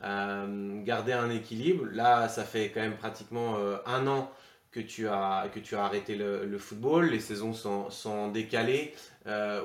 euh, 0.04 0.82
garder 0.84 1.12
un 1.12 1.30
équilibre? 1.30 1.86
Là, 1.92 2.30
ça 2.30 2.46
fait 2.46 2.70
quand 2.70 2.80
même 2.80 2.96
pratiquement 2.96 3.58
euh, 3.58 3.78
un 3.86 4.08
an 4.08 4.32
que 4.72 4.80
tu 4.80 5.10
as, 5.10 5.50
que 5.54 5.60
tu 5.60 5.76
as 5.76 5.84
arrêté 5.84 6.16
le, 6.16 6.46
le 6.46 6.58
football. 6.58 7.10
Les 7.10 7.20
saisons 7.20 7.54
sont, 7.54 7.90
sont 7.90 8.30
décalées 8.30 8.96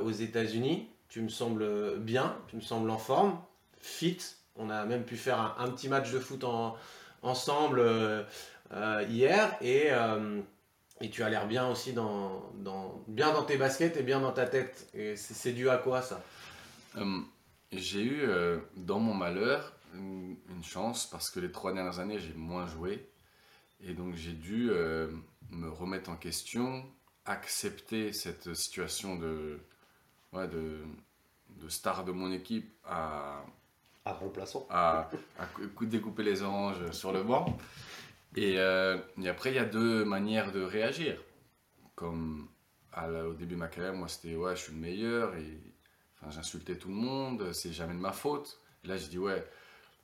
aux 0.03 0.11
États-Unis 0.11 0.89
tu 1.09 1.23
me 1.23 1.29
sembles 1.29 1.99
bien, 1.99 2.37
tu 2.49 2.57
me 2.57 2.61
sembles 2.61 2.91
en 2.91 2.99
forme, 2.99 3.39
fit. 3.81 4.19
On 4.57 4.71
a 4.71 4.85
même 4.85 5.05
pu 5.05 5.17
faire 5.17 5.57
un, 5.59 5.71
petit 5.71 5.89
match 5.89 6.11
de 6.11 6.19
foot 6.19 6.45
ensemble 7.23 7.81
euh, 7.81 8.23
euh, 8.73 9.05
hier. 9.09 9.57
Et, 9.61 9.89
euh, 9.91 10.41
et 11.01 11.11
tu 11.11 11.23
as 11.23 11.29
l'air 11.29 11.47
bien 11.47 11.69
aussi 11.69 11.93
dans, 11.93 12.51
dans, 12.55 13.05
bien 13.07 13.33
dans 13.33 13.45
tes 13.45 13.57
baskets 13.57 13.97
et 13.97 14.03
bien 14.03 14.21
dans 14.21 14.33
ta 14.33 14.47
tête. 14.47 14.89
Et 14.95 15.17
c'est 15.17 15.53
dû 15.53 15.69
à 15.69 15.77
quoi 15.77 16.03
ça? 16.03 16.23
J'ai 17.73 18.03
eu 18.03 18.27
dans 18.77 18.99
mon 18.99 19.13
malheur 19.13 19.73
une, 19.95 20.37
chance 20.63 21.07
parce 21.07 21.31
que 21.31 21.39
les 21.39 21.53
trois 21.53 21.73
dernières 21.73 22.01
années 22.01 22.19
j'ai 22.19 22.33
moins 22.33 22.67
joué 22.67 23.09
et 23.81 23.93
donc 23.93 24.15
j'ai 24.15 24.33
dû 24.33 24.71
me 25.51 25.69
remettre 25.69 26.09
en 26.09 26.17
question, 26.17 26.85
accepter 27.27 28.15
cette 28.15 28.55
situation 28.55 29.17
de, 29.17 29.61
ouais, 30.33 30.49
de, 30.49 30.85
de 31.49 31.69
star 31.69 32.05
de 32.05 32.13
mon 32.13 32.33
équipe 32.33 32.73
à, 32.85 33.45
à 34.05 34.13
remplaçant, 34.13 34.67
à, 34.71 35.11
à 35.39 35.47
découper 35.83 36.23
les 36.23 36.43
oranges 36.43 36.91
sur 36.91 37.13
le 37.13 37.23
banc. 37.23 37.57
Et, 38.35 38.59
euh, 38.59 38.99
et 39.23 39.29
après, 39.29 39.51
il 39.51 39.57
y 39.57 39.59
a 39.59 39.65
deux 39.65 40.05
manières 40.05 40.53
de 40.53 40.63
réagir. 40.63 41.23
Comme 41.95 42.49
à 42.93 43.09
au 43.09 43.33
début 43.33 43.55
de 43.55 43.61
ma 43.61 43.69
carrière, 43.69 43.95
moi 43.95 44.09
c'était 44.09 44.37
ouais, 44.37 44.55
je 44.57 44.63
suis 44.63 44.73
le 44.73 44.79
meilleur 44.79 45.35
et 45.35 45.61
enfin, 46.21 46.31
j'insultais 46.31 46.77
tout 46.77 46.89
le 46.89 46.95
monde, 46.95 47.53
c'est 47.53 47.73
jamais 47.73 47.95
de 47.95 47.99
ma 47.99 48.13
faute. 48.13 48.61
Et 48.85 48.89
là, 48.89 48.97
je 48.97 49.07
dis 49.07 49.19
ouais, 49.19 49.47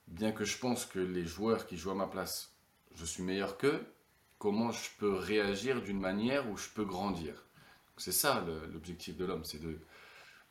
bien 0.07 0.31
que 0.31 0.45
je 0.45 0.57
pense 0.57 0.85
que 0.85 0.99
les 0.99 1.25
joueurs 1.25 1.67
qui 1.67 1.77
jouent 1.77 1.91
à 1.91 1.95
ma 1.95 2.07
place, 2.07 2.51
je 2.95 3.05
suis 3.05 3.23
meilleur 3.23 3.57
qu'eux, 3.57 3.85
comment 4.39 4.71
je 4.71 4.89
peux 4.97 5.13
réagir 5.13 5.81
d'une 5.81 5.99
manière 5.99 6.49
où 6.49 6.57
je 6.57 6.69
peux 6.69 6.85
grandir? 6.85 7.33
C'est 7.97 8.11
ça 8.11 8.43
l'objectif 8.73 9.17
de 9.17 9.25
l'homme, 9.25 9.43
c'est 9.43 9.61
de, 9.61 9.79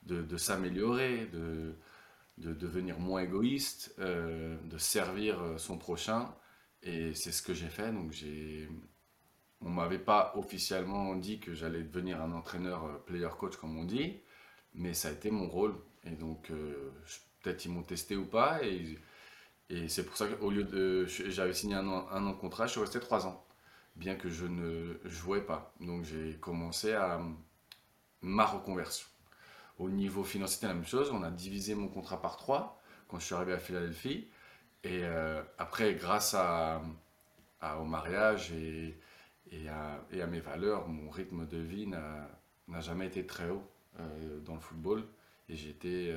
de, 0.07 0.37
s'améliorer, 0.37 1.27
de, 1.27 1.75
de 2.39 2.53
devenir 2.55 2.99
moins 2.99 3.23
égoïste, 3.23 3.95
euh, 3.99 4.57
de 4.65 4.79
servir 4.79 5.39
son 5.59 5.79
prochain. 5.79 6.35
Et 6.83 7.15
c'est 7.15 7.33
ce 7.33 7.43
que 7.43 7.55
j'ai 7.55 7.69
fait. 7.69 7.93
Donc 7.93 8.13
j'ai, 8.13 8.69
on 9.61 9.71
m'avait 9.71 9.99
pas 9.99 10.33
officiellement 10.37 11.15
dit 11.17 11.39
que 11.41 11.55
j'allais 11.55 11.83
devenir 11.83 12.21
un 12.21 12.33
entraîneur 12.33 12.85
euh, 12.85 12.99
player 13.07 13.29
coach 13.39 13.57
comme 13.57 13.79
on 13.79 13.85
dit, 13.85 14.21
mais 14.75 14.95
ça 14.95 15.09
a 15.09 15.13
été 15.13 15.31
mon 15.31 15.49
rôle. 15.49 15.75
Et 16.05 16.11
donc 16.11 16.51
euh, 16.51 16.93
peut-être 17.43 17.65
ils 17.65 17.71
m'ont 17.71 17.83
testé 17.83 18.17
ou 18.17 18.27
pas. 18.27 18.63
Et, 18.65 18.99
et 19.71 19.89
c'est 19.89 20.05
pour 20.05 20.17
ça 20.17 20.29
qu'au 20.29 20.51
lieu 20.51 20.65
de, 20.65 21.07
j'avais 21.07 21.55
signé 21.55 21.75
un 21.77 21.87
an, 21.89 22.09
un 22.11 22.27
an 22.27 22.33
de 22.33 22.37
contrat, 22.37 22.67
je 22.67 22.73
suis 22.73 22.81
resté 22.81 23.01
trois 23.01 23.27
ans, 23.27 23.47
bien 23.97 24.17
que 24.17 24.29
je 24.29 24.47
ne 24.47 24.99
jouais 25.05 25.43
pas. 25.43 25.75
Donc 25.81 26.05
j'ai 26.05 26.39
commencé 26.41 26.93
à 26.93 27.21
ma 28.23 28.47
reconversion. 28.47 29.07
Au 29.79 29.89
niveau 29.89 30.25
financier, 30.25 30.55
c'était 30.55 30.67
la 30.69 30.75
même 30.75 30.87
chose. 30.87 31.11
On 31.13 31.23
a 31.23 31.31
divisé 31.31 31.75
mon 31.75 31.89
contrat 31.89 32.21
par 32.21 32.37
trois 32.37 32.81
quand 33.09 33.19
je 33.19 33.27
suis 33.27 33.35
arrivé 33.35 33.53
à 33.53 33.59
Philadelphie. 33.59 34.29
Et 34.85 35.01
euh, 35.05 35.43
après, 35.59 35.95
grâce 35.95 36.35
à, 36.35 36.83
au 37.81 37.85
mariage 37.85 38.53
et, 38.53 38.97
à, 39.69 40.27
mes 40.27 40.41
valeurs, 40.41 40.89
mon 40.89 41.11
rythme 41.11 41.47
de 41.47 41.59
vie 41.59 41.87
n'a 41.87 42.81
jamais 42.81 43.07
été 43.07 43.27
très 43.27 43.49
haut 43.51 43.63
euh, 44.01 44.41
dans 44.41 44.55
le 44.55 44.61
football. 44.61 45.05
Et 45.49 45.57
j'ai 45.57 45.71
été, 45.71 46.13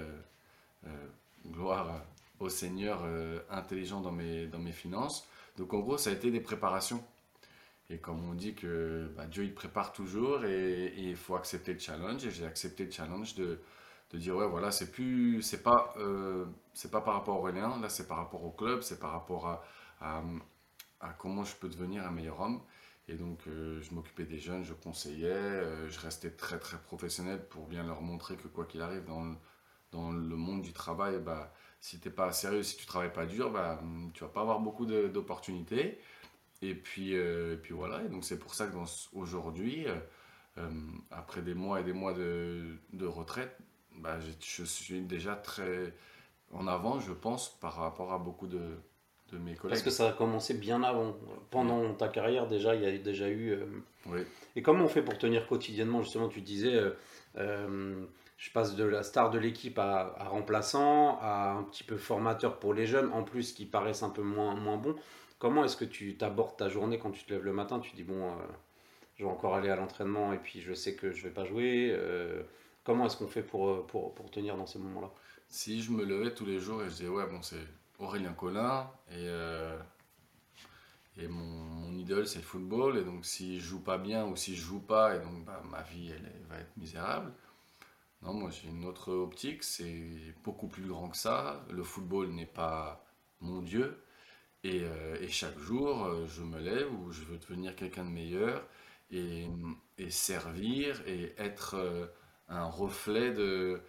euh, 0.85 0.89
gloire 1.47 2.01
au 2.39 2.50
Seigneur, 2.50 3.03
intelligent 3.50 4.01
dans 4.01 4.12
mes, 4.12 4.47
dans 4.47 4.59
mes 4.59 4.71
finances. 4.71 5.27
Donc 5.57 5.74
en 5.74 5.79
gros, 5.79 5.97
ça 5.97 6.09
a 6.09 6.13
été 6.13 6.31
des 6.31 6.41
préparations. 6.41 7.03
Et 7.89 8.00
comme 8.00 8.27
on 8.27 8.34
dit 8.34 8.56
que 8.56 9.12
bah, 9.15 9.27
Dieu 9.27 9.44
il 9.44 9.54
prépare 9.54 9.94
toujours 9.94 10.44
et, 10.46 10.94
il 10.98 11.15
faut 11.15 11.36
accepter 11.36 11.74
le 11.74 11.80
challenge. 11.80 12.25
Et 12.25 12.32
j'ai 12.32 12.46
accepté 12.46 12.86
le 12.86 12.92
challenge 12.92 13.36
de, 13.36 13.60
de, 14.12 14.18
dire 14.18 14.36
ouais 14.36 14.48
voilà 14.48 14.72
c'est 14.72 14.92
plus 14.92 15.42
c'est 15.42 15.63
pas 15.63 15.94
euh, 15.98 16.46
c'est 16.74 16.92
pas 16.92 17.01
par 17.01 17.15
rapport 17.15 17.38
au 17.38 17.39
Aurélien 17.39 17.80
là 17.82 17.89
c'est 17.89 18.08
par 18.08 18.18
rapport 18.18 18.44
au 18.44 18.51
club 18.51 18.82
c'est 18.82 19.00
par 19.00 19.12
rapport 19.12 19.48
à, 19.48 19.63
à, 21.00 21.10
comment 21.20 21.44
je 21.44 21.56
peux 21.56 21.70
devenir 21.70 22.06
un 22.06 22.12
meilleur 22.12 22.39
homme. 22.42 22.62
Et 23.08 23.15
donc 23.15 23.48
euh, 23.48 23.82
je 23.82 23.94
m'occupais 23.94 24.25
des 24.25 24.39
jeunes, 24.39 24.63
je 24.63 24.74
conseillais, 24.74 25.27
euh, 25.27 25.89
je 25.89 26.00
restais 26.00 26.32
très 26.32 26.60
très 26.60 26.77
professionnel 26.80 27.46
pour 27.50 27.68
bien 27.68 27.84
leur 27.84 28.01
montrer 28.01 28.36
que 28.36 28.48
quoi 28.48 28.65
qu'il 28.65 28.82
arrive 28.82 29.06
dans 29.06 29.24
le, 29.24 29.36
dans 29.92 30.12
le 30.12 30.36
monde 30.36 30.62
du 30.62 30.74
travail, 30.74 31.20
bah, 31.20 31.54
si 31.80 32.00
tu 32.00 32.08
n'es 32.08 32.13
pas 32.13 32.32
sérieux, 32.32 32.63
si 32.63 32.77
tu 32.77 32.86
travailles 32.86 33.13
pas 33.13 33.25
dur, 33.25 33.51
bah, 33.51 33.80
tu 34.13 34.24
vas 34.24 34.30
pas 34.30 34.42
avoir 34.42 34.60
beaucoup 34.60 34.86
d'opportunités. 34.86 36.00
Et 36.62 36.74
puis, 36.74 37.15
euh, 37.15 37.53
et 37.53 37.57
puis 37.57 37.74
voilà, 37.74 38.01
et 38.03 38.09
donc 38.09 38.24
c'est 38.24 38.39
pour 38.39 38.53
ça 38.53 38.67
qu'aujourd'hui, 38.67 39.88
euh, 39.88 39.95
euh, 40.57 40.69
après 41.12 41.41
des 41.41 41.53
mois 41.53 41.81
et 41.81 41.83
des 41.83 41.93
mois 41.93 42.13
de, 42.13 42.77
de 42.93 43.05
retraite, 43.05 43.57
bah, 43.97 44.17
je, 44.39 44.63
suis 44.63 45.01
déjà 45.01 45.35
très 45.35 45.93
en 46.51 46.67
avant, 46.67 47.00
je 47.00 47.12
pense, 47.12 47.50
par 47.59 47.75
rapport 47.75 48.13
à 48.13 48.19
beaucoup 48.19 48.47
de, 48.47 48.62
de 49.31 49.38
mes 49.38 49.55
collègues. 49.55 49.69
Parce 49.75 49.81
que 49.81 49.89
ça 49.89 50.09
a 50.09 50.13
commencé 50.13 50.53
bien 50.53 50.81
avant. 50.83 51.15
Pendant 51.51 51.93
ta 51.93 52.07
carrière, 52.07 52.47
déjà, 52.47 52.75
il 52.75 52.81
y 52.81 52.85
a 52.85 52.97
déjà 52.97 53.29
eu. 53.29 53.57
Oui. 54.05 54.21
Et 54.55 54.62
comment 54.62 54.85
on 54.85 54.89
fait 54.89 55.01
pour 55.01 55.17
tenir 55.17 55.47
quotidiennement 55.47 56.01
Justement, 56.01 56.29
tu 56.29 56.41
disais, 56.41 56.79
je 57.35 58.51
passe 58.53 58.75
de 58.75 58.83
la 58.83 59.03
star 59.03 59.29
de 59.29 59.39
l'équipe 59.39 59.77
à, 59.79 60.15
à, 60.17 60.25
remplaçant, 60.25 61.19
à 61.21 61.51
un 61.51 61.63
petit 61.63 61.83
peu 61.83 61.97
formateur 61.97 62.59
pour 62.59 62.74
les 62.74 62.85
jeunes, 62.85 63.12
en 63.12 63.24
plus 63.24 63.53
qui 63.53 63.65
paraissent 63.65 64.03
un 64.03 64.09
peu 64.09 64.24
moins, 64.24 64.55
moins 64.55 64.77
bons. 64.77 64.95
Comment 65.39 65.65
est-ce 65.65 65.77
que 65.77 65.86
tu 65.86 66.18
t'abordes 66.18 66.58
ta 66.58 66.70
journée 66.70 66.98
quand 66.98 67.12
tu 67.12 67.24
te 67.24 67.34
lèves 67.34 67.44
le 67.44 67.54
matin? 67.54 67.80
Tu 67.80 67.96
dis, 67.96 68.04
bon, 68.04 68.32
euh, 68.32 68.36
je 69.15 69.24
vais 69.24 69.30
encore 69.30 69.56
aller 69.56 69.70
à 69.70 69.75
l'entraînement 69.75 70.34
et 70.34 70.38
puis 70.38 70.62
je 70.62 70.74
sais 70.74 70.96
que 70.96 71.12
je 71.12 71.24
vais 71.24 71.34
pas 71.34 71.46
jouer. 71.46 71.92
Euh, 71.92 72.44
comment 72.84 73.06
est-ce 73.06 73.18
qu'on 73.18 73.27
fait 73.27 73.44
pour, 73.44 73.70
euh, 73.70 73.86
pour, 73.88 74.15
pour, 74.15 74.32
tenir 74.32 74.58
dans 74.58 74.65
ces 74.65 74.80
moments-là? 74.80 75.12
Si 75.48 75.82
je 75.82 75.92
me 75.92 76.04
levais 76.04 76.34
tous 76.34 76.46
les 76.46 76.60
jours 76.60 76.82
et 76.82 76.86
je 76.86 76.92
disais, 76.92 77.10
ouais, 77.10 77.27
bon, 77.27 77.42
c'est 77.42 77.68
Aurélien 78.00 78.34
Collin 78.34 78.89
et, 79.12 79.27
et 81.18 81.27
mon, 81.27 81.94
idole, 81.98 82.27
c'est 82.27 82.39
le 82.39 82.46
football. 82.46 82.98
Et 82.98 83.04
donc, 83.04 83.25
si 83.25 83.60
je 83.60 83.65
joue 83.65 83.82
pas 83.82 83.98
bien 83.98 84.25
ou 84.25 84.36
si 84.36 84.56
je 84.56 84.62
joue 84.62 84.80
pas, 84.80 85.15
et 85.15 85.20
donc 85.20 85.46
bah, 85.46 85.62
ma 85.70 85.82
vie, 85.84 86.12
elle, 86.12 86.32
elle 86.34 86.46
va 86.48 86.58
être 86.60 86.75
misérable. 86.77 87.32
Non, 88.25 88.34
moi 88.34 88.50
j'ai 88.50 88.70
une 88.70 88.86
autre 88.86 89.12
optique, 89.13 89.63
c'est 89.63 90.34
beaucoup 90.44 90.68
plus 90.68 90.88
grand 90.88 91.10
que 91.10 91.18
ça. 91.18 91.63
Le 91.70 91.84
football 91.84 92.30
n'est 92.30 92.48
pas 92.48 93.06
mon 93.39 93.62
Dieu, 93.62 94.01
euh, 94.65 95.17
et, 95.22 95.27
chaque 95.27 95.57
jour, 95.60 96.05
euh, 96.05 96.25
je 96.27 96.41
me 96.41 96.60
lève 96.60 96.91
où 96.93 97.12
je 97.12 97.22
veux 97.24 97.38
devenir 97.38 97.75
quelqu'un 97.75 98.05
de 98.05 98.10
meilleur 98.10 98.63
et, 99.12 99.48
servir 100.10 101.01
et 101.07 101.34
être 101.38 101.75
euh, 101.75 102.07
un 102.50 102.65
reflet 102.65 103.31
de, 103.31 103.81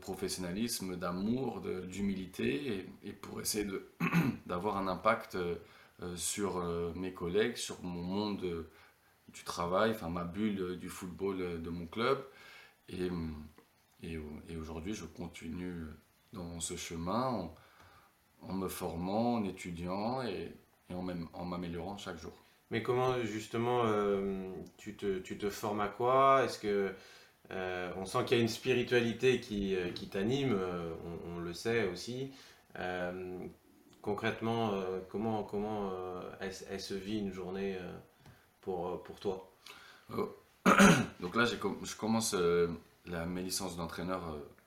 professionnalisme, 0.00 0.96
d'amour, 0.96 1.60
d'humilité 1.60 2.86
et, 3.02 3.12
pour 3.12 3.40
essayer 3.40 3.66
d'avoir 4.46 4.76
un 4.76 4.88
impact 4.88 5.36
sur 6.16 6.64
mes 6.94 7.12
collègues, 7.12 7.56
sur 7.56 7.82
mon 7.82 8.02
monde 8.02 8.66
du 9.28 9.44
travail, 9.44 9.90
enfin 9.90 10.08
ma 10.08 10.24
bulle 10.24 10.78
du 10.78 10.88
football 10.88 11.62
de 11.62 11.70
mon 11.70 11.86
club. 11.86 12.24
Et, 12.88 13.10
aujourd'hui, 14.56 14.94
je 14.94 15.04
continue 15.04 15.86
dans 16.32 16.60
ce 16.60 16.76
chemin 16.76 17.50
me 18.48 18.68
formant, 18.68 19.34
en 19.34 19.44
étudiant 19.44 20.22
et, 20.22 20.52
et 20.88 20.94
en 20.94 21.44
m'améliorant 21.44 21.96
chaque 21.96 22.18
jour. 22.18 22.32
Mais 22.70 22.82
comment 22.82 23.20
justement 23.24 23.82
euh, 23.84 24.48
tu, 24.76 24.94
te, 24.94 25.18
tu, 25.18 25.36
te, 25.36 25.50
formes 25.50 25.80
à 25.80 25.88
quoi? 25.88 26.44
Est-ce 26.44 26.58
que 26.58 26.94
euh, 27.50 27.92
on 27.96 28.04
sent 28.04 28.24
qu'il 28.26 28.36
y 28.36 28.40
a 28.40 28.42
une 28.42 28.48
spiritualité 28.48 29.40
qui, 29.40 29.74
euh, 29.74 29.90
qui 29.90 30.08
t'anime, 30.08 30.56
on, 31.26 31.36
on, 31.36 31.40
le 31.40 31.52
sait 31.52 31.88
aussi. 31.88 32.30
concrètement, 34.02 34.72
comment, 35.10 35.42
comment 35.42 35.90
elle, 36.40 36.52
elle, 36.70 36.80
se 36.80 36.94
vit 36.94 37.18
une 37.18 37.32
journée 37.32 37.76
pour, 38.60 39.02
pour 39.02 39.18
toi? 39.18 39.50
Oh. 40.16 40.36
Donc 41.20 41.34
là, 41.34 41.44
je 41.44 41.56
commence 41.96 42.36
la, 43.06 43.26
mes 43.26 43.42
licences 43.42 43.76
d'entraîneur 43.76 44.22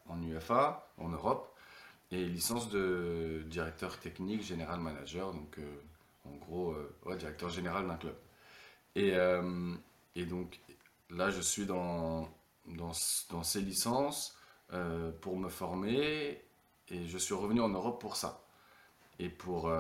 en 0.10 0.22
UFA, 0.22 0.90
en 0.98 1.08
Europe 1.08 1.53
et 2.14 2.26
licence 2.26 2.70
de 2.70 3.44
directeur 3.48 4.00
technique, 4.00 4.44
général 4.44 4.80
manager, 4.80 5.34
donc 5.34 5.58
euh, 5.58 5.82
en 6.26 6.36
gros, 6.36 6.72
euh, 6.72 7.16
directeur 7.16 7.50
général 7.50 7.88
d'un 7.88 7.96
club. 7.96 8.16
Et, 8.96 9.16
euh, 9.16 9.74
et, 10.16 10.26
donc 10.26 10.60
là, 11.10 11.32
je 11.32 11.42
suis 11.42 11.66
dans, 11.66 12.30
ces 13.42 13.62
licences 13.62 14.38
pour 15.22 15.38
me 15.38 15.50
former 15.50 16.42
et 16.90 17.08
je 17.08 17.18
suis 17.18 17.34
revenu 17.34 17.62
en 17.62 17.70
Europe 17.70 18.00
pour 18.00 18.16
ça. 18.16 18.46
Et 19.20 19.30
pour. 19.30 19.72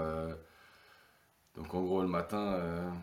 donc 1.56 1.74
en 1.74 1.84
gros, 1.84 2.02
le 2.02 2.08
matin, 2.08 2.94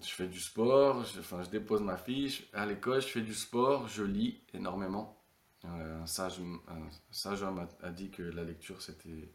je 0.00 0.10
fais 0.10 0.26
du 0.28 0.40
sport, 0.40 1.04
je, 1.04 1.20
je 1.20 1.50
dépose 1.50 1.82
ma 1.82 1.96
fiche. 1.96 2.48
À 2.52 2.64
l'école, 2.64 3.00
je 3.02 3.08
fais 3.08 3.20
du 3.20 3.34
sport, 3.34 3.88
je 3.88 4.04
lis 4.04 4.40
énormément. 4.54 5.18
Un 5.64 6.06
sage, 6.06 6.40
un 6.40 7.42
homme 7.42 7.66
a, 7.82 7.90
dit 7.90 8.10
que 8.10 8.22
la 8.22 8.44
lecture 8.44 8.80
c'était 8.80 9.28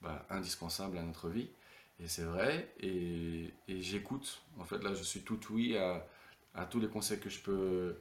bah, 0.00 0.26
indispensable 0.30 0.98
à 0.98 1.02
notre 1.02 1.28
vie. 1.28 1.50
Et 2.00 2.08
c'est 2.08 2.24
vrai. 2.24 2.72
Et, 2.80 3.52
j'écoute. 3.68 4.42
En 4.58 4.64
fait, 4.64 4.82
là, 4.82 4.94
je 4.94 5.02
suis 5.02 5.20
tout 5.20 5.38
oui 5.50 5.76
à, 5.76 6.06
tous 6.66 6.80
les 6.80 6.88
conseils 6.88 7.20
que 7.20 7.30
je 7.30 7.40
peux, 7.40 7.96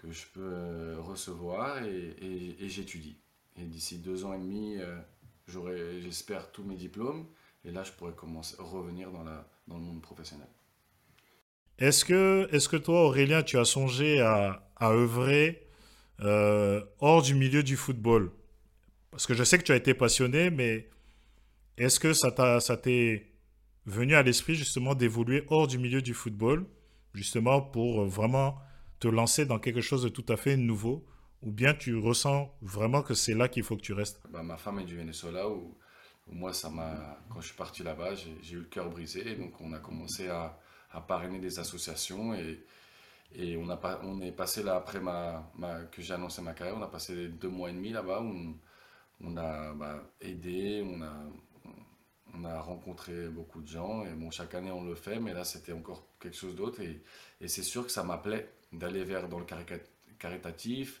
que 0.00 0.10
je 0.10 0.26
peux 0.32 0.40
euh, 0.40 0.96
recevoir 1.00 1.82
et, 1.82 2.68
j'étudie. 2.68 3.16
Et 3.56 3.64
d'ici 3.64 3.98
deux 3.98 4.24
ans 4.24 4.32
et 4.34 4.38
demi, 4.38 4.76
euh, 4.78 4.96
j'aurai, 5.48 6.00
j'espère, 6.00 6.52
tous 6.52 6.62
mes 6.62 6.76
diplômes. 6.76 7.26
Et 7.64 7.70
là, 7.70 7.82
je 7.82 7.92
pourrais 7.92 8.12
commencer, 8.12 8.56
revenir 8.58 9.10
dans 9.10 9.24
le 9.24 9.82
monde 9.82 10.00
professionnel. 10.00 10.48
Est-ce 11.78 12.04
que, 12.04 12.48
est 12.52 12.68
que 12.68 12.76
toi, 12.76 13.06
Aurélien, 13.06 13.42
tu 13.42 13.58
as 13.58 13.64
songé 13.64 14.20
à, 14.20 14.70
à 14.76 14.90
œuvrer 14.90 15.69
euh, 16.22 16.82
hors 16.98 17.22
du 17.22 17.34
milieu 17.34 17.62
du 17.62 17.76
football. 17.76 18.30
Parce 19.10 19.26
que 19.26 19.34
je 19.34 19.44
sais 19.44 19.58
que 19.58 19.64
tu 19.64 19.72
as 19.72 19.76
été 19.76 19.94
passionné, 19.94 20.50
mais 20.50 20.88
est-ce 21.76 21.98
que 21.98 22.12
ça 22.12 22.30
t'est 22.76 23.26
venu 23.86 24.14
à 24.14 24.22
l'esprit 24.22 24.54
justement 24.54 24.94
d'évoluer 24.94 25.44
hors 25.48 25.66
du 25.66 25.78
milieu 25.78 26.02
du 26.02 26.14
football, 26.14 26.66
justement 27.14 27.60
pour 27.60 28.04
vraiment 28.04 28.58
te 29.00 29.08
lancer 29.08 29.46
dans 29.46 29.58
quelque 29.58 29.80
chose 29.80 30.02
de 30.02 30.08
tout 30.08 30.26
à 30.28 30.36
fait 30.36 30.56
nouveau? 30.56 31.06
Ou 31.42 31.50
bien 31.50 31.72
tu 31.72 31.96
ressens 31.96 32.54
vraiment 32.60 33.02
que 33.02 33.14
c'est 33.14 33.34
là 33.34 33.48
qu'il 33.48 33.62
faut 33.62 33.76
que 33.76 33.82
tu 33.82 33.94
restes? 33.94 34.20
Bah, 34.30 34.42
Ma 34.42 34.58
femme 34.58 34.78
est 34.80 34.84
du 34.84 34.96
Venezuela, 34.96 35.48
où, 35.48 35.74
moi, 36.30 36.52
ça 36.52 36.68
m'a, 36.68 37.18
quand 37.30 37.40
je 37.40 37.46
suis 37.46 37.56
parti 37.56 37.82
là-bas, 37.82 38.14
j'ai 38.14 38.54
eu 38.54 38.58
le 38.58 38.64
cœur 38.64 38.90
brisé. 38.90 39.36
Donc 39.36 39.58
on 39.60 39.72
a 39.72 39.78
commencé 39.78 40.28
à, 40.28 40.58
à 40.92 41.00
parrainer 41.00 41.38
des 41.38 41.58
associations 41.58 42.34
et, 42.34 42.62
et 43.34 43.56
on, 43.56 43.68
a 43.68 43.76
pas, 43.76 44.00
on 44.02 44.20
est 44.20 44.32
passé 44.32 44.62
là, 44.62 44.76
après 44.76 45.00
ma, 45.00 45.50
ma 45.56 45.82
que 45.84 46.02
j'ai 46.02 46.14
annoncé 46.14 46.42
ma 46.42 46.52
carrière, 46.52 46.76
on 46.76 46.82
a 46.82 46.88
passé 46.88 47.28
deux 47.28 47.48
mois 47.48 47.70
et 47.70 47.72
demi 47.72 47.90
là-bas 47.90 48.20
où 48.22 48.54
on, 49.22 49.36
a 49.36 49.72
bah, 49.74 50.02
aidé, 50.20 50.82
on 50.84 51.00
a, 51.02 51.12
on 52.34 52.44
a 52.44 52.60
rencontré 52.60 53.28
beaucoup 53.28 53.60
de 53.60 53.68
gens. 53.68 54.04
Et 54.04 54.10
bon, 54.10 54.30
chaque 54.30 54.54
année 54.54 54.70
on 54.72 54.84
le 54.84 54.94
fait, 54.94 55.20
mais 55.20 55.32
là 55.32 55.44
c'était 55.44 55.72
encore 55.72 56.06
quelque 56.18 56.36
chose 56.36 56.56
d'autre. 56.56 56.80
Et, 56.80 57.00
et 57.40 57.48
c'est 57.48 57.62
sûr 57.62 57.84
que 57.84 57.92
ça 57.92 58.02
m'appelait 58.02 58.50
d'aller 58.72 59.04
vers 59.04 59.28
dans 59.28 59.38
le 59.38 59.46
caritatif. 60.18 61.00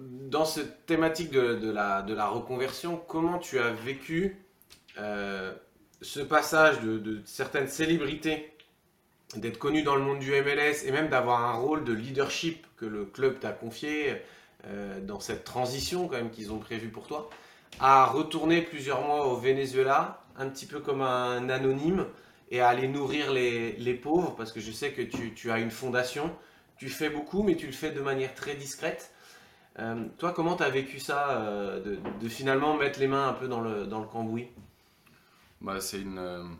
Dans 0.00 0.44
cette 0.44 0.84
thématique 0.84 1.30
de, 1.30 1.54
de, 1.54 1.70
la, 1.70 2.02
de 2.02 2.12
la 2.12 2.28
reconversion, 2.28 3.02
comment 3.08 3.38
tu 3.38 3.58
as 3.58 3.72
vécu 3.72 4.44
euh, 4.98 5.54
ce 6.02 6.20
passage 6.20 6.80
de, 6.80 6.98
de 6.98 7.22
certaines 7.24 7.68
célébrités 7.68 8.52
d'être 9.36 9.58
connu 9.58 9.82
dans 9.82 9.96
le 9.96 10.02
monde 10.02 10.18
du 10.18 10.30
MLS 10.30 10.84
et 10.84 10.92
même 10.92 11.08
d'avoir 11.08 11.44
un 11.44 11.54
rôle 11.54 11.84
de 11.84 11.92
leadership 11.92 12.66
que 12.76 12.84
le 12.86 13.04
club 13.04 13.40
t'a 13.40 13.52
confié 13.52 14.22
euh, 14.66 15.00
dans 15.00 15.20
cette 15.20 15.44
transition 15.44 16.06
quand 16.06 16.16
même 16.16 16.30
qu'ils 16.30 16.52
ont 16.52 16.58
prévu 16.58 16.88
pour 16.88 17.06
toi, 17.06 17.30
à 17.80 18.06
retourner 18.06 18.62
plusieurs 18.62 19.02
mois 19.02 19.26
au 19.26 19.36
Venezuela, 19.36 20.22
un 20.36 20.48
petit 20.48 20.66
peu 20.66 20.80
comme 20.80 21.02
un 21.02 21.48
anonyme, 21.48 22.06
et 22.50 22.60
à 22.60 22.68
aller 22.68 22.86
nourrir 22.86 23.32
les, 23.32 23.72
les 23.72 23.94
pauvres, 23.94 24.36
parce 24.36 24.52
que 24.52 24.60
je 24.60 24.70
sais 24.70 24.92
que 24.92 25.02
tu, 25.02 25.32
tu, 25.34 25.50
as 25.50 25.58
une 25.58 25.70
fondation, 25.70 26.30
tu 26.76 26.90
fais 26.90 27.08
beaucoup, 27.08 27.42
mais 27.42 27.56
tu 27.56 27.66
le 27.66 27.72
fais 27.72 27.90
de 27.90 28.00
manière 28.00 28.34
très 28.34 28.54
discrète. 28.54 29.12
Euh, 29.78 30.04
toi, 30.18 30.32
comment 30.32 30.54
tu 30.54 30.62
as 30.62 30.68
vécu 30.68 31.00
ça, 31.00 31.30
euh, 31.30 31.82
de, 31.82 31.98
de, 32.20 32.28
finalement 32.28 32.76
mettre 32.76 33.00
les 33.00 33.08
mains 33.08 33.28
un 33.28 33.32
peu 33.32 33.48
dans 33.48 33.62
le, 33.62 33.86
dans 33.86 34.00
le 34.00 34.06
cambouis? 34.06 34.48
Bah, 35.62 35.80
C'est 35.80 36.02
une, 36.02 36.56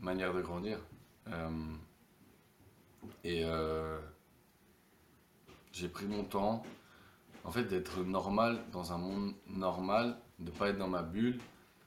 manière 0.00 0.32
de 0.32 0.40
grandir. 0.40 0.78
Et 3.24 3.44
euh, 3.44 3.98
j'ai 5.72 5.88
pris 5.88 6.06
mon 6.06 6.24
temps, 6.24 6.62
en 7.44 7.50
fait, 7.50 7.64
d'être 7.64 8.02
normal 8.02 8.62
dans 8.72 8.92
un 8.92 8.98
monde 8.98 9.34
normal, 9.46 10.18
de 10.38 10.50
ne 10.50 10.56
pas 10.56 10.68
être 10.68 10.78
dans 10.78 10.88
ma 10.88 11.02
bulle. 11.02 11.38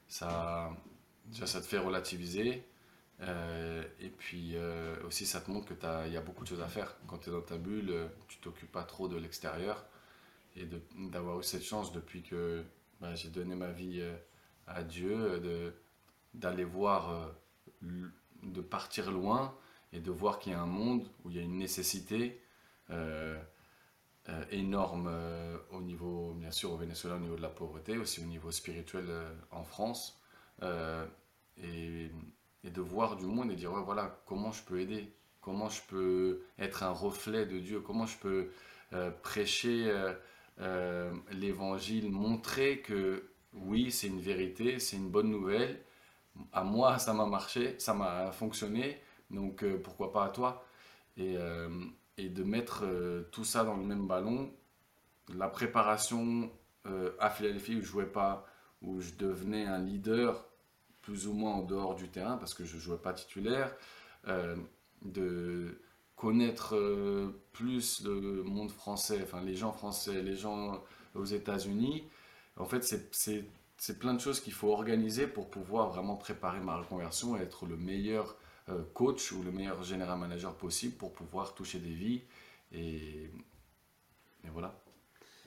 Ça, 0.08 0.72
déjà, 1.26 1.48
ça 1.48 1.62
te 1.62 1.66
fait 1.66 1.78
relativiser. 1.78 2.66
Euh, 3.22 3.84
et 4.00 4.10
puis 4.10 4.56
euh, 4.56 4.96
aussi, 5.06 5.26
ça 5.26 5.42
te 5.42 5.52
montre 5.52 5.68
qu'il 5.68 6.14
y 6.14 6.18
a 6.18 6.22
beaucoup 6.22 6.44
de 6.44 6.50
choses 6.50 6.62
à 6.62 6.68
faire. 6.68 6.96
Quand 7.08 7.18
tu 7.18 7.30
es 7.30 7.32
dans 7.34 7.42
ta 7.42 7.58
bulle, 7.58 8.10
tu 8.28 8.38
t'occupes 8.40 8.72
pas 8.72 8.84
trop 8.84 9.08
de 9.08 9.18
l'extérieur. 9.18 9.86
Et 10.56 10.68
d'avoir 11.12 11.40
eu 11.40 11.44
cette 11.44 11.64
chance 11.64 11.92
depuis 11.92 12.24
que 12.24 12.64
bah, 13.00 13.16
j'ai 13.16 13.30
donné 13.30 13.56
ma 13.56 13.72
vie 13.72 14.04
à 14.68 14.84
Dieu, 14.84 15.42
d'aller 16.34 16.64
voir, 16.64 17.32
de 17.82 18.62
partir 18.62 19.12
loin 19.12 19.56
et 19.94 20.00
de 20.00 20.12
voir 20.12 20.40
qu'il 20.40 20.52
y 20.52 20.56
a 20.56 20.62
un 20.62 20.68
monde 20.68 21.08
où 21.24 21.30
il 21.30 21.38
y 21.38 21.40
a 21.40 21.44
une 21.44 21.58
nécessité 21.58 22.42
euh, 22.92 23.38
euh, 24.30 24.44
énorme 24.52 25.08
euh, 25.10 25.58
au 25.72 25.82
niveau, 25.82 26.34
bien 26.34 26.52
sûr, 26.52 26.72
au 26.72 26.78
Venezuela, 26.78 27.16
au 27.16 27.20
niveau 27.20 27.36
de 27.36 27.42
la 27.42 27.50
pauvreté, 27.50 27.98
aussi 27.98 28.20
au 28.22 28.26
niveau 28.26 28.52
spirituel 28.52 29.06
en 29.52 29.64
France, 29.64 30.22
et, 30.62 32.12
de 32.64 32.82
voir 32.82 33.16
du 33.16 33.26
monde 33.26 33.52
et 33.52 33.56
dire, 33.56 33.72
ouais, 33.72 33.82
voilà, 33.82 34.22
comment 34.26 34.52
je 34.52 34.62
peux 34.64 34.80
aider, 34.80 35.12
comment 35.42 35.70
je 35.70 35.82
peux 35.88 36.42
être 36.60 36.84
un 36.84 36.92
reflet 36.92 37.46
de 37.46 37.60
Dieu, 37.60 37.80
comment 37.80 38.06
je 38.06 38.18
peux 38.18 38.52
prêcher 39.24 39.92
l'évangile, 41.32 42.12
montrer 42.12 42.82
que 42.82 43.30
oui, 43.54 43.92
c'est 43.92 44.08
une 44.08 44.20
vérité, 44.20 44.80
c'est 44.80 44.98
une 44.98 45.10
bonne 45.10 45.30
nouvelle. 45.30 45.82
À 46.54 46.64
moi, 46.64 47.00
ça 47.00 47.14
m'a 47.14 47.26
marché, 47.26 47.76
ça 47.80 47.94
m'a 47.94 48.32
fonctionné. 48.32 49.02
Donc 49.32 49.64
euh, 49.64 49.78
pourquoi 49.78 50.12
pas 50.12 50.26
à 50.26 50.30
toi 50.30 50.66
et, 51.18 51.36
euh, 51.38 51.70
de 52.18 52.44
mettre 52.44 52.84
euh, 52.84 53.28
tout 53.32 53.46
ça 53.46 53.64
dans 53.64 53.78
le 53.78 53.84
même 53.84 54.08
ballon. 54.08 54.52
La 55.36 55.48
préparation 55.48 56.52
à 57.20 57.30
Philadelphie 57.30 57.76
où 57.76 57.82
je 57.82 57.86
jouais 57.86 58.08
pas, 58.08 58.48
où 58.82 59.00
je 59.00 59.14
devenais 59.14 59.66
un 59.66 59.78
leader 59.78 60.44
plus 61.04 61.28
ou 61.28 61.34
moins 61.34 61.54
en 61.54 61.62
dehors 61.62 61.94
du 61.94 62.10
terrain 62.10 62.36
parce 62.38 62.56
que 62.56 62.66
je 62.66 62.80
jouais 62.80 62.98
pas 62.98 63.14
titulaire, 63.14 63.76
de 65.04 65.80
connaître 66.16 66.76
plus 67.52 68.04
le 68.04 68.42
monde 68.42 68.72
français, 68.72 69.20
enfin 69.22 69.42
les 69.42 69.56
gens 69.56 69.72
français, 69.72 70.24
les 70.24 70.36
gens 70.36 70.82
aux 71.14 71.26
États-Unis. 71.26 72.06
En 72.58 72.66
fait, 72.66 72.84
c'est 73.12 74.00
plein 74.00 74.16
de 74.16 74.20
choses 74.20 74.40
qu'il 74.40 74.54
faut 74.54 74.72
organiser 74.72 75.28
pour 75.28 75.52
pouvoir 75.52 75.90
vraiment 75.90 76.16
préparer 76.16 76.60
ma 76.60 76.78
reconversion 76.78 77.38
et 77.38 77.42
être 77.42 77.68
le 77.68 77.78
meilleur 77.78 78.36
coach 78.94 79.32
ou 79.32 79.44
le 79.44 79.52
meilleur 79.52 79.84
général 79.84 80.20
manager 80.20 80.54
possible 80.56 80.96
pour 80.96 81.14
pouvoir 81.14 81.54
toucher 81.56 81.80
des 81.80 81.94
vies. 81.94 82.22
Et, 82.72 83.30
voilà. 84.52 84.74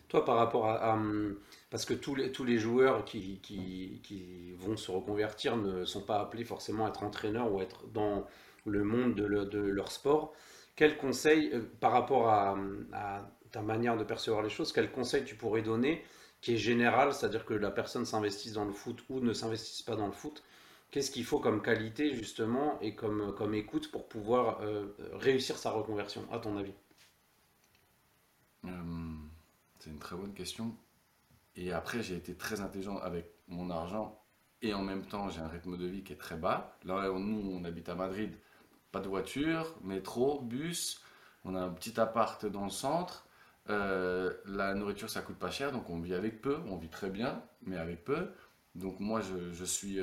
Toi, 0.08 0.24
par 0.24 0.36
rapport 0.36 0.68
à, 0.68 0.98
parce 1.70 1.86
que 1.86 1.94
tous 1.94 2.14
les, 2.14 2.30
tous 2.32 2.44
les 2.44 2.58
joueurs 2.58 3.04
qui, 3.04 3.40
qui, 3.42 4.52
vont 4.58 4.76
se 4.76 4.90
reconvertir 4.90 5.56
ne 5.56 5.84
sont 5.84 6.02
pas 6.02 6.20
appelés 6.20 6.44
forcément 6.44 6.86
à 6.86 6.90
être 6.90 7.02
entraîneurs 7.02 7.50
ou 7.50 7.60
être 7.60 7.86
dans 7.88 8.26
le 8.66 8.84
monde 8.84 9.14
de, 9.14 9.44
de 9.44 9.58
leur 9.58 9.90
sport. 9.90 10.34
Quel 10.76 10.96
conseil, 10.96 11.50
euh, 11.52 11.62
par 11.80 11.92
rapport 11.92 12.28
à, 12.28 12.56
à, 12.92 13.30
ta 13.50 13.62
manière 13.62 13.96
de 13.96 14.04
percevoir 14.04 14.42
les 14.42 14.50
choses, 14.50 14.72
quel 14.72 14.90
conseil 14.90 15.24
tu 15.24 15.34
pourrais 15.34 15.62
donner 15.62 16.02
qui 16.40 16.54
est 16.54 16.56
général, 16.58 17.14
c'est-à-dire 17.14 17.44
que 17.44 17.54
la 17.54 17.70
personne 17.70 18.04
s'investisse 18.04 18.54
dans 18.54 18.64
le 18.64 18.72
foot 18.72 19.04
ou 19.08 19.20
ne 19.20 19.32
s'investisse 19.32 19.82
pas 19.82 19.94
dans 19.94 20.06
le 20.06 20.12
foot, 20.12 20.42
Qu'est-ce 20.92 21.10
qu'il 21.10 21.24
faut 21.24 21.40
comme 21.40 21.60
qualité 21.60 22.14
justement 22.14 22.78
et 22.80 22.94
comme, 22.94 23.34
comme 23.34 23.52
écoute 23.54 23.90
pour 23.90 24.08
pouvoir 24.08 24.60
euh, 24.60 24.94
réussir 25.14 25.58
sa 25.58 25.72
reconversion, 25.72 26.30
à 26.30 26.38
ton 26.38 26.56
avis? 26.56 26.74
Euh, 28.64 28.70
C'est 29.78 29.90
une 29.90 29.98
très 29.98 30.16
bonne 30.16 30.34
question. 30.34 30.76
Et 31.56 31.72
après, 31.72 32.02
j'ai 32.02 32.16
été 32.16 32.36
très 32.36 32.60
intelligent 32.60 32.98
avec 32.98 33.32
mon 33.48 33.70
argent 33.70 34.24
et 34.62 34.74
en 34.74 34.82
même 34.82 35.06
temps, 35.06 35.28
j'ai 35.30 35.40
un 35.40 35.48
rythme 35.48 35.76
de 35.76 35.86
vie 35.86 36.04
qui 36.04 36.12
est 36.12 36.16
très 36.16 36.36
bas. 36.36 36.78
Là, 36.84 37.08
nous, 37.10 37.50
on 37.52 37.64
habite 37.64 37.88
à 37.88 37.94
Madrid, 37.94 38.38
pas 38.92 39.00
de 39.00 39.08
voiture, 39.08 39.76
métro, 39.82 40.40
bus, 40.42 41.02
on 41.44 41.54
a 41.54 41.60
un 41.60 41.70
petit 41.70 41.98
appart 42.00 42.46
dans 42.46 42.64
le 42.64 42.70
centre. 42.70 43.26
Euh, 43.70 44.34
la 44.46 44.74
nourriture, 44.74 45.10
ça 45.10 45.22
coûte 45.22 45.38
pas 45.38 45.50
cher, 45.50 45.72
donc 45.72 45.90
on 45.90 46.00
vit 46.00 46.14
avec 46.14 46.40
peu, 46.42 46.58
on 46.68 46.76
vit 46.76 46.88
très 46.90 47.10
bien, 47.10 47.42
mais 47.62 47.76
avec 47.76 48.04
peu. 48.04 48.30
Donc 48.74 49.00
moi, 49.00 49.20
je, 49.20 49.52
je 49.52 49.64
suis 49.64 49.98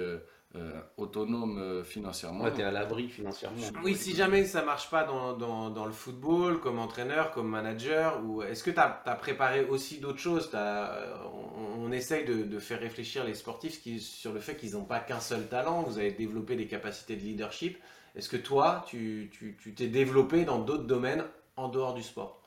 euh, 0.56 0.82
autonome 0.98 1.60
euh, 1.60 1.84
financièrement. 1.84 2.46
Ouais, 2.46 2.52
tu 2.52 2.62
es 2.62 2.64
à 2.64 2.72
l'abri 2.72 3.08
financièrement. 3.08 3.62
Oui, 3.84 3.96
si 3.96 4.16
jamais 4.16 4.46
ça 4.46 4.66
marche 4.66 4.90
pas 4.90 5.04
dans, 5.04 5.38
dans, 5.38 5.70
dans, 5.70 5.86
le 5.86 5.92
football, 5.92 6.60
comme 6.60 6.80
entraîneur, 6.80 7.30
comme 7.30 7.48
manager, 7.48 8.20
ou 8.26 8.42
est-ce 8.42 8.64
que 8.64 8.72
tu 8.72 8.80
as, 8.80 9.04
as, 9.06 9.16
préparé 9.16 9.64
aussi 9.66 10.00
d'autres 10.00 10.18
choses? 10.18 10.50
On, 10.56 11.84
on, 11.84 11.92
essaye 11.92 12.26
de, 12.26 12.42
de, 12.42 12.60
faire 12.60 12.80
réfléchir 12.80 13.26
les 13.26 13.36
sportifs 13.36 13.80
qui, 13.80 14.00
sur 14.00 14.34
le 14.34 14.40
fait 14.40 14.58
qu'ils 14.58 14.72
n'ont 14.72 14.86
pas 14.86 15.00
qu'un 15.00 15.20
seul 15.20 15.48
talent, 15.48 15.84
vous 15.84 16.00
avez 16.00 16.14
développé 16.14 16.56
des 16.56 16.66
capacités 16.66 17.16
de 17.16 17.22
leadership. 17.22 17.78
Est-ce 18.16 18.28
que 18.28 18.38
toi, 18.38 18.84
tu 18.88 19.30
t'es 19.32 19.56
tu, 19.60 19.76
tu 19.76 19.88
développé 19.88 20.46
dans 20.46 20.58
d'autres 20.58 20.88
domaines 20.88 21.26
en 21.58 21.68
dehors 21.68 21.94
du 21.94 22.02
sport? 22.02 22.42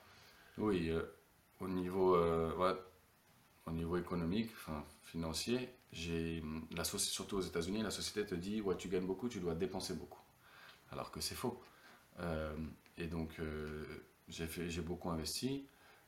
Oui, 0.59 0.91
euh, 0.91 1.03
au, 1.61 1.69
niveau, 1.69 2.17
ouais, 2.19 2.75
au 3.67 3.71
niveau 3.71 3.97
économique, 3.97 4.51
enfin, 4.57 4.85
financier, 5.03 5.69
la 5.93 6.85
surtout 6.85 7.37
aux 7.37 7.43
États-Unis, 7.43 7.83
la 7.83 7.91
société 7.91 8.25
te 8.27 8.35
dit 8.35 8.61
ouais 8.61 8.77
tu 8.77 8.89
gagnes 8.89 9.07
beaucoup, 9.07 9.29
tu 9.29 9.41
dois 9.41 9.55
dépenser 9.55 9.95
beaucoup, 9.95 10.23
alors 10.91 11.11
que 11.11 11.21
c'est 11.21 11.35
faux. 11.35 11.63
Euh, 12.21 12.55
et 12.99 13.07
donc 13.07 13.31
euh, 13.41 13.85
j'ai 14.29 14.83
beaucoup 14.83 15.11
investi. 15.11 15.67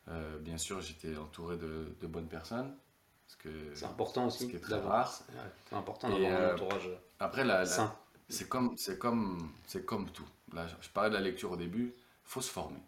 Euh, 0.09 0.39
bien 0.39 0.59
sûr, 0.59 0.83
j'étais 0.83 1.17
entouré 1.17 1.57
de, 1.57 1.97
de, 2.01 2.07
bonnes 2.07 2.29
personnes. 2.29 2.75
C'est 3.75 3.87
important 3.87 4.27
aussi. 4.27 4.45
Ce 4.45 4.51
qui 4.51 4.57
est 4.57 4.61
très 4.61 4.79
rare. 4.79 5.11
C'est 5.69 5.75
important 5.75 6.11
d'avoir 6.11 6.31
un 6.31 6.55
entourage 6.55 6.91
après, 7.21 7.45
la, 7.45 7.65
c'est 8.29 8.49
comme, 8.49 8.77
tout. 10.13 10.29
Là, 10.53 10.67
je 10.81 10.89
parlais 10.91 11.11
de 11.11 11.15
la 11.15 11.21
lecture 11.21 11.53
au 11.53 11.57
début. 11.57 11.95
Faut 12.25 12.41
se 12.41 12.51
former. 12.51 12.81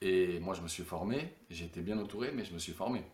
Et 0.00 0.38
moi, 0.40 0.54
je 0.54 0.62
me 0.62 0.68
suis 0.68 0.84
formé. 0.84 1.34
Été 1.50 1.80
bien 1.80 1.98
entouré, 1.98 2.32
mais 2.32 2.44
je 2.44 2.52
me 2.52 2.58
suis 2.58 2.72
formé. 2.72 3.04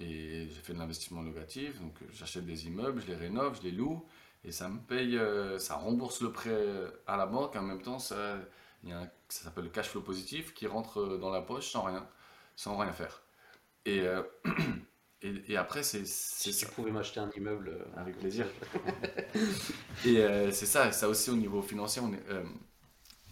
Et 0.00 0.48
j'ai 0.48 0.60
fait 0.62 0.72
de 0.74 0.78
l'investissement 0.78 1.22
locatif, 1.22 1.78
donc 1.80 1.94
euh, 2.02 2.06
j'achète 2.12 2.46
des 2.46 2.66
immeubles, 2.66 3.02
je 3.02 3.08
les 3.08 3.16
rénove, 3.16 3.58
je 3.58 3.62
les 3.64 3.72
loue, 3.72 4.04
et 4.44 4.52
ça 4.52 4.68
me 4.68 4.80
paye, 4.80 5.16
euh, 5.18 5.58
ça 5.58 5.74
rembourse 5.76 6.22
le 6.22 6.32
prêt 6.32 6.56
à 7.06 7.16
la 7.18 7.26
banque, 7.26 7.54
en 7.56 7.62
même 7.62 7.82
temps, 7.82 7.98
ça, 7.98 8.38
il 8.82 8.90
y 8.90 8.92
a 8.92 9.00
un, 9.00 9.10
ça 9.28 9.44
s'appelle 9.44 9.64
le 9.64 9.70
cash 9.70 9.88
flow 9.90 10.00
positif 10.02 10.54
qui 10.54 10.66
rentre 10.66 11.00
euh, 11.00 11.18
dans 11.18 11.30
la 11.30 11.42
poche 11.42 11.68
sans 11.70 11.82
rien, 11.82 12.08
sans 12.56 12.76
rien 12.78 12.92
faire. 12.92 13.22
Et, 13.86 14.00
euh, 14.02 14.22
et, 15.22 15.52
et 15.52 15.56
après, 15.58 15.82
c'est 15.84 16.06
c'est 16.06 16.52
Si 16.52 16.56
tu 16.56 16.66
ça. 16.66 16.68
pouvais 16.68 16.90
m'acheter 16.92 17.20
un 17.20 17.30
immeuble. 17.36 17.68
euh, 17.70 17.84
Avec 18.00 18.18
plaisir. 18.18 18.46
Et 20.04 20.18
euh, 20.18 20.50
c'est 20.52 20.66
ça, 20.66 20.92
ça 20.92 21.08
aussi 21.08 21.30
au 21.30 21.36
niveau 21.36 21.62
financier, 21.62 22.02
on 22.02 22.08
n'est 22.08 22.22
euh, 22.30 22.44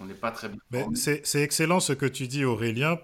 on 0.01 0.07
n'est 0.07 0.15
pas 0.15 0.33
très 0.33 0.49
bien. 0.51 0.59
Mais 0.71 0.89
formé. 0.89 0.95
c'est 0.95 1.27
c'est 1.27 1.43
excellent 1.43 1.79
ce 1.81 1.93
que 1.93 2.07
tu 2.07 2.27
dis, 2.27 2.45
Aurélien. 2.45 2.99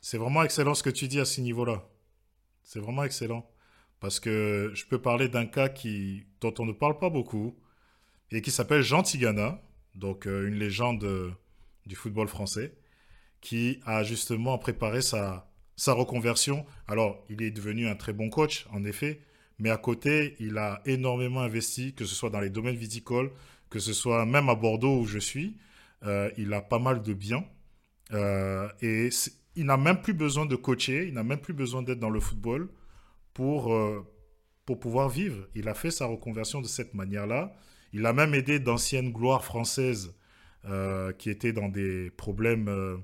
C'est 0.00 0.18
vraiment 0.18 0.42
excellent 0.44 0.74
ce 0.74 0.82
que 0.82 0.90
tu 0.90 1.08
dis 1.08 1.18
à 1.20 1.24
ce 1.24 1.40
niveau-là. 1.40 1.84
C'est 2.64 2.80
vraiment 2.80 3.04
excellent. 3.04 3.48
Parce 4.00 4.20
que 4.20 4.72
je 4.74 4.84
peux 4.86 5.00
parler 5.00 5.28
d'un 5.28 5.46
cas 5.46 5.68
qui, 5.68 6.24
dont 6.40 6.52
on 6.58 6.66
ne 6.66 6.72
parle 6.72 6.98
pas 6.98 7.10
beaucoup 7.10 7.56
et 8.30 8.42
qui 8.42 8.50
s'appelle 8.50 8.82
Jean 8.82 9.02
Tigana, 9.02 9.62
donc 9.94 10.26
euh, 10.26 10.48
une 10.48 10.56
légende 10.56 11.04
euh, 11.04 11.30
du 11.86 11.94
football 11.94 12.28
français, 12.28 12.74
qui 13.40 13.80
a 13.84 14.02
justement 14.02 14.58
préparé 14.58 15.02
sa, 15.02 15.46
reconversion. 15.86 16.66
Alors, 16.88 17.24
il 17.28 17.42
est 17.42 17.50
devenu 17.50 17.86
un 17.86 17.94
très 17.94 18.12
bon 18.12 18.30
coach, 18.30 18.66
en 18.72 18.84
effet, 18.84 19.20
mais 19.58 19.70
à 19.70 19.76
côté, 19.76 20.34
il 20.40 20.58
a 20.58 20.82
énormément 20.86 21.40
investi, 21.40 21.94
que 21.94 22.04
ce 22.04 22.14
soit 22.14 22.30
dans 22.30 22.40
les 22.40 22.50
domaines 22.50 22.76
viticoles, 22.76 23.30
que 23.70 23.78
ce 23.78 23.92
soit 23.92 24.24
même 24.26 24.48
à 24.48 24.54
Bordeaux 24.54 25.00
où 25.00 25.06
je 25.06 25.18
suis. 25.18 25.56
Euh, 26.04 26.30
il 26.36 26.52
a 26.52 26.60
pas 26.60 26.78
mal 26.78 27.02
de 27.02 27.12
biens. 27.12 27.44
Euh, 28.12 28.68
et 28.80 29.10
il 29.56 29.66
n'a 29.66 29.76
même 29.76 30.00
plus 30.00 30.14
besoin 30.14 30.46
de 30.46 30.56
coacher, 30.56 31.06
il 31.06 31.14
n'a 31.14 31.22
même 31.22 31.40
plus 31.40 31.52
besoin 31.52 31.82
d'être 31.82 32.00
dans 32.00 32.10
le 32.10 32.20
football 32.20 32.68
pour, 33.32 33.72
euh, 33.72 34.04
pour 34.66 34.78
pouvoir 34.78 35.08
vivre. 35.08 35.46
Il 35.54 35.68
a 35.68 35.74
fait 35.74 35.90
sa 35.90 36.06
reconversion 36.06 36.60
de 36.60 36.66
cette 36.66 36.94
manière-là. 36.94 37.54
Il 37.92 38.06
a 38.06 38.12
même 38.12 38.34
aidé 38.34 38.58
d'anciennes 38.58 39.12
gloires 39.12 39.44
françaises 39.44 40.14
euh, 40.64 41.12
qui 41.12 41.30
étaient 41.30 41.52
dans 41.52 41.68
des 41.68 42.10
problèmes 42.10 42.68
euh, 42.68 42.96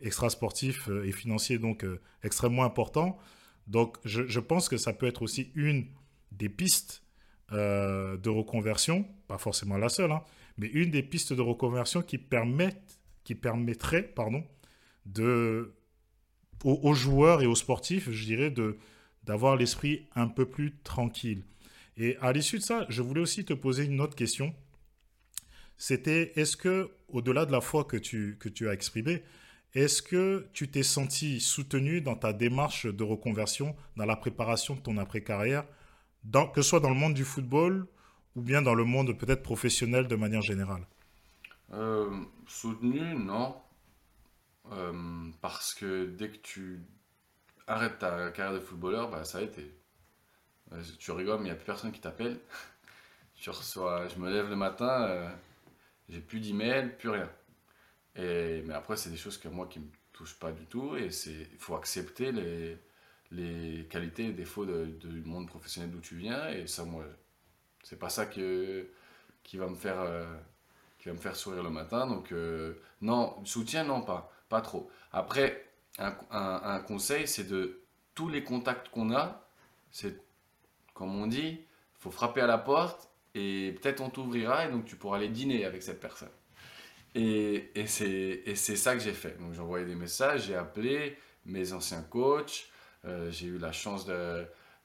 extrasportifs 0.00 0.88
et 1.04 1.12
financiers 1.12 1.58
donc 1.58 1.84
extrêmement 2.22 2.64
importants. 2.64 3.18
Donc 3.66 3.98
je, 4.04 4.40
pense 4.40 4.68
que 4.68 4.76
ça 4.76 4.92
peut 4.92 5.06
être 5.06 5.22
aussi 5.22 5.50
une 5.54 5.86
des 6.32 6.48
pistes 6.48 7.02
de 7.50 8.28
reconversion, 8.28 9.06
pas 9.26 9.38
forcément 9.38 9.76
la 9.78 9.88
seule, 9.88 10.12
hein, 10.12 10.22
mais 10.58 10.68
une 10.68 10.90
des 10.90 11.02
pistes 11.02 11.32
de 11.32 11.40
reconversion 11.40 12.02
qui 12.02 12.18
permettent, 12.18 13.00
qui 13.24 13.34
permettrait, 13.34 14.02
pardon, 14.02 14.44
de 15.06 15.72
aux, 16.64 16.94
joueurs 16.94 17.42
et 17.42 17.46
aux 17.46 17.54
sportifs, 17.54 18.10
je 18.10 18.24
dirais, 18.24 18.50
de 18.50 18.78
d'avoir 19.24 19.56
l'esprit 19.56 20.06
un 20.14 20.26
peu 20.26 20.46
plus 20.46 20.74
tranquille. 20.82 21.44
Et 21.98 22.16
à 22.22 22.32
l'issue 22.32 22.58
de 22.58 22.62
ça, 22.62 22.86
je 22.88 23.02
voulais 23.02 23.20
aussi 23.20 23.44
te 23.44 23.52
poser 23.52 23.84
une 23.84 24.00
autre 24.00 24.16
question. 24.16 24.54
C'était, 25.76 26.32
est-ce 26.36 26.56
que, 26.56 26.90
au-delà 27.08 27.44
de 27.44 27.52
la 27.52 27.60
foi 27.60 27.84
que 27.84 27.98
tu, 27.98 28.38
que 28.40 28.48
tu 28.48 28.68
as 28.68 28.72
exprimée, 28.72 29.22
est-ce 29.74 30.00
que 30.00 30.48
tu 30.54 30.68
t'es 30.68 30.82
senti 30.82 31.40
soutenu 31.40 32.00
dans 32.00 32.16
ta 32.16 32.32
démarche 32.32 32.86
de 32.86 33.04
reconversion, 33.04 33.76
dans 33.96 34.06
la 34.06 34.16
préparation 34.16 34.76
de 34.76 34.80
ton 34.80 34.96
après-carrière, 34.96 35.64
que 36.54 36.62
ce 36.62 36.70
soit 36.70 36.80
dans 36.80 36.88
le 36.88 36.94
monde 36.94 37.14
du 37.14 37.24
football 37.24 37.86
ou 38.34 38.40
bien 38.40 38.62
dans 38.62 38.74
le 38.74 38.84
monde 38.84 39.16
peut-être 39.18 39.42
professionnel 39.42 40.08
de 40.08 40.16
manière 40.16 40.42
générale? 40.42 40.86
Euh, 41.72 42.08
soutenu, 42.46 43.14
non. 43.14 43.56
Euh, 44.72 45.30
parce 45.40 45.74
que 45.74 46.06
dès 46.06 46.30
que 46.30 46.36
tu 46.38 46.80
arrêtes 47.66 47.98
ta 48.00 48.30
carrière 48.32 48.54
de 48.54 48.64
footballeur, 48.64 49.10
bah, 49.10 49.24
ça 49.24 49.38
a 49.38 49.42
été. 49.42 49.74
Tu 50.98 51.10
rigoles, 51.12 51.38
mais 51.38 51.44
il 51.44 51.44
n'y 51.46 51.50
a 51.52 51.54
plus 51.54 51.64
personne 51.64 51.92
qui 51.92 52.00
t'appelle. 52.00 52.38
Tu 53.36 53.50
reçois, 53.50 54.08
je 54.08 54.16
me 54.20 54.30
lève 54.32 54.50
le 54.50 54.56
matin, 54.56 55.04
euh, 55.08 55.30
j'ai 56.08 56.20
plus 56.20 56.40
d'email, 56.40 56.96
plus 56.98 57.10
rien. 57.10 57.30
Et, 58.16 58.62
mais 58.66 58.74
après, 58.74 58.96
c'est 58.96 59.10
des 59.10 59.16
choses 59.18 59.38
que 59.38 59.48
moi 59.48 59.66
qui 59.68 59.80
me 59.80 59.88
touchent 60.12 60.38
pas 60.38 60.52
du 60.52 60.66
tout. 60.66 60.96
Et 60.96 61.08
il 61.28 61.58
faut 61.58 61.76
accepter 61.76 62.32
les, 62.32 62.78
les 63.32 63.86
qualités 63.90 64.26
et 64.26 64.32
défauts 64.32 64.66
du 64.66 65.22
monde 65.24 65.48
professionnel 65.48 65.90
d'où 65.90 66.00
tu 66.00 66.16
viens. 66.16 66.48
Et 66.50 66.66
ça, 66.68 66.84
moi, 66.84 67.04
c'est 67.84 67.98
pas 67.98 68.10
ça 68.10 68.26
que, 68.26 68.88
qui 69.44 69.58
va 69.58 69.68
me 69.68 69.76
faire. 69.76 70.00
euh, 70.00 70.26
qui 70.98 71.08
va 71.08 71.14
me 71.14 71.20
faire 71.20 71.36
sourire 71.36 71.62
le 71.62 71.70
matin. 71.70 72.06
Donc, 72.06 72.32
non, 73.02 73.44
soutien, 73.44 73.84
non, 73.84 74.02
pas, 74.02 74.32
pas 74.48 74.60
trop. 74.60 74.90
Après, 75.12 75.68
un, 75.98 76.80
conseil, 76.86 77.26
c'est 77.26 77.44
de 77.44 77.82
tous 78.14 78.28
les 78.28 78.44
contacts 78.44 78.88
qu'on 78.88 79.14
a, 79.14 79.44
c'est, 79.90 80.20
comme 80.94 81.20
on 81.20 81.26
dit, 81.26 81.60
il 81.60 82.00
faut 82.00 82.10
frapper 82.10 82.40
à 82.40 82.46
la 82.46 82.58
porte 82.58 83.10
et 83.34 83.76
peut-être 83.80 84.00
on 84.00 84.10
t'ouvrira 84.10 84.66
et 84.66 84.70
donc 84.70 84.84
tu 84.84 84.96
pourras 84.96 85.18
aller 85.18 85.28
dîner 85.28 85.64
avec 85.64 85.82
cette 85.82 86.00
personne. 86.00 86.30
Et, 87.14 87.72
c'est, 87.86 88.54
ça 88.54 88.94
que 88.94 89.00
j'ai 89.00 89.12
fait. 89.12 89.38
Donc, 89.40 89.54
j'ai 89.54 89.60
envoyé 89.60 89.84
des 89.86 89.94
messages, 89.94 90.46
j'ai 90.46 90.54
appelé 90.54 91.16
mes 91.46 91.72
anciens 91.72 92.02
coachs, 92.02 92.68
euh, 93.04 93.30
j'ai 93.30 93.46
eu 93.46 93.58
la 93.58 93.72
chance 93.72 94.06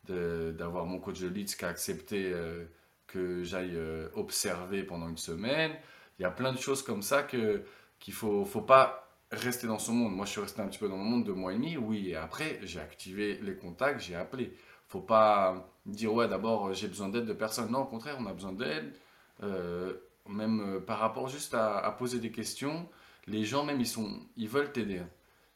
d'avoir 0.07 0.85
mon 0.85 0.99
coach 0.99 1.19
de 1.19 1.27
Leeds 1.27 1.55
qui 1.57 1.65
a 1.65 1.67
accepté 1.67 2.31
euh, 2.33 2.65
que 3.07 3.43
j'aille 3.43 3.75
euh, 3.75 4.09
observer 4.13 4.83
pendant 4.83 5.09
une 5.09 5.17
semaine. 5.17 5.73
Il 6.17 6.23
y 6.23 6.25
a 6.25 6.31
plein 6.31 6.53
de 6.53 6.59
choses 6.59 6.81
comme 6.81 7.01
ça 7.01 7.23
qu'il 7.23 8.13
faut 8.13 8.45
faut 8.45 8.61
pas 8.61 9.02
rester 9.33 9.67
dans 9.67 9.79
son 9.79 9.93
monde. 9.93 10.15
Moi, 10.15 10.25
je 10.25 10.31
suis 10.31 10.41
resté 10.41 10.61
un 10.61 10.67
petit 10.67 10.79
peu 10.79 10.87
dans 10.89 10.97
mon 10.97 11.03
monde 11.03 11.23
deux 11.25 11.33
mois 11.33 11.53
et 11.53 11.55
demi, 11.55 11.77
oui. 11.77 12.09
Et 12.09 12.15
après, 12.15 12.59
j'ai 12.63 12.79
activé 12.79 13.39
les 13.41 13.55
contacts, 13.55 13.99
j'ai 14.01 14.15
appelé. 14.15 14.53
Faut 14.87 15.01
pas 15.01 15.69
dire 15.85 16.13
ouais, 16.13 16.27
d'abord 16.27 16.73
j'ai 16.73 16.87
besoin 16.87 17.09
d'aide 17.09 17.25
de 17.25 17.33
personne. 17.33 17.71
Non, 17.71 17.81
au 17.81 17.85
contraire, 17.85 18.17
on 18.19 18.25
a 18.27 18.33
besoin 18.33 18.53
d'aide. 18.53 18.93
Euh, 19.41 19.93
même 20.29 20.61
euh, 20.77 20.79
par 20.79 20.99
rapport 20.99 21.27
juste 21.27 21.53
à, 21.53 21.93
poser 21.97 22.19
des 22.19 22.31
questions, 22.31 22.87
les 23.27 23.43
gens 23.43 23.63
même 23.65 23.79
ils 23.81 23.87
sont 23.87 24.09
ils 24.37 24.47
veulent 24.47 24.71
t'aider. 24.71 24.99
hein. 24.99 25.09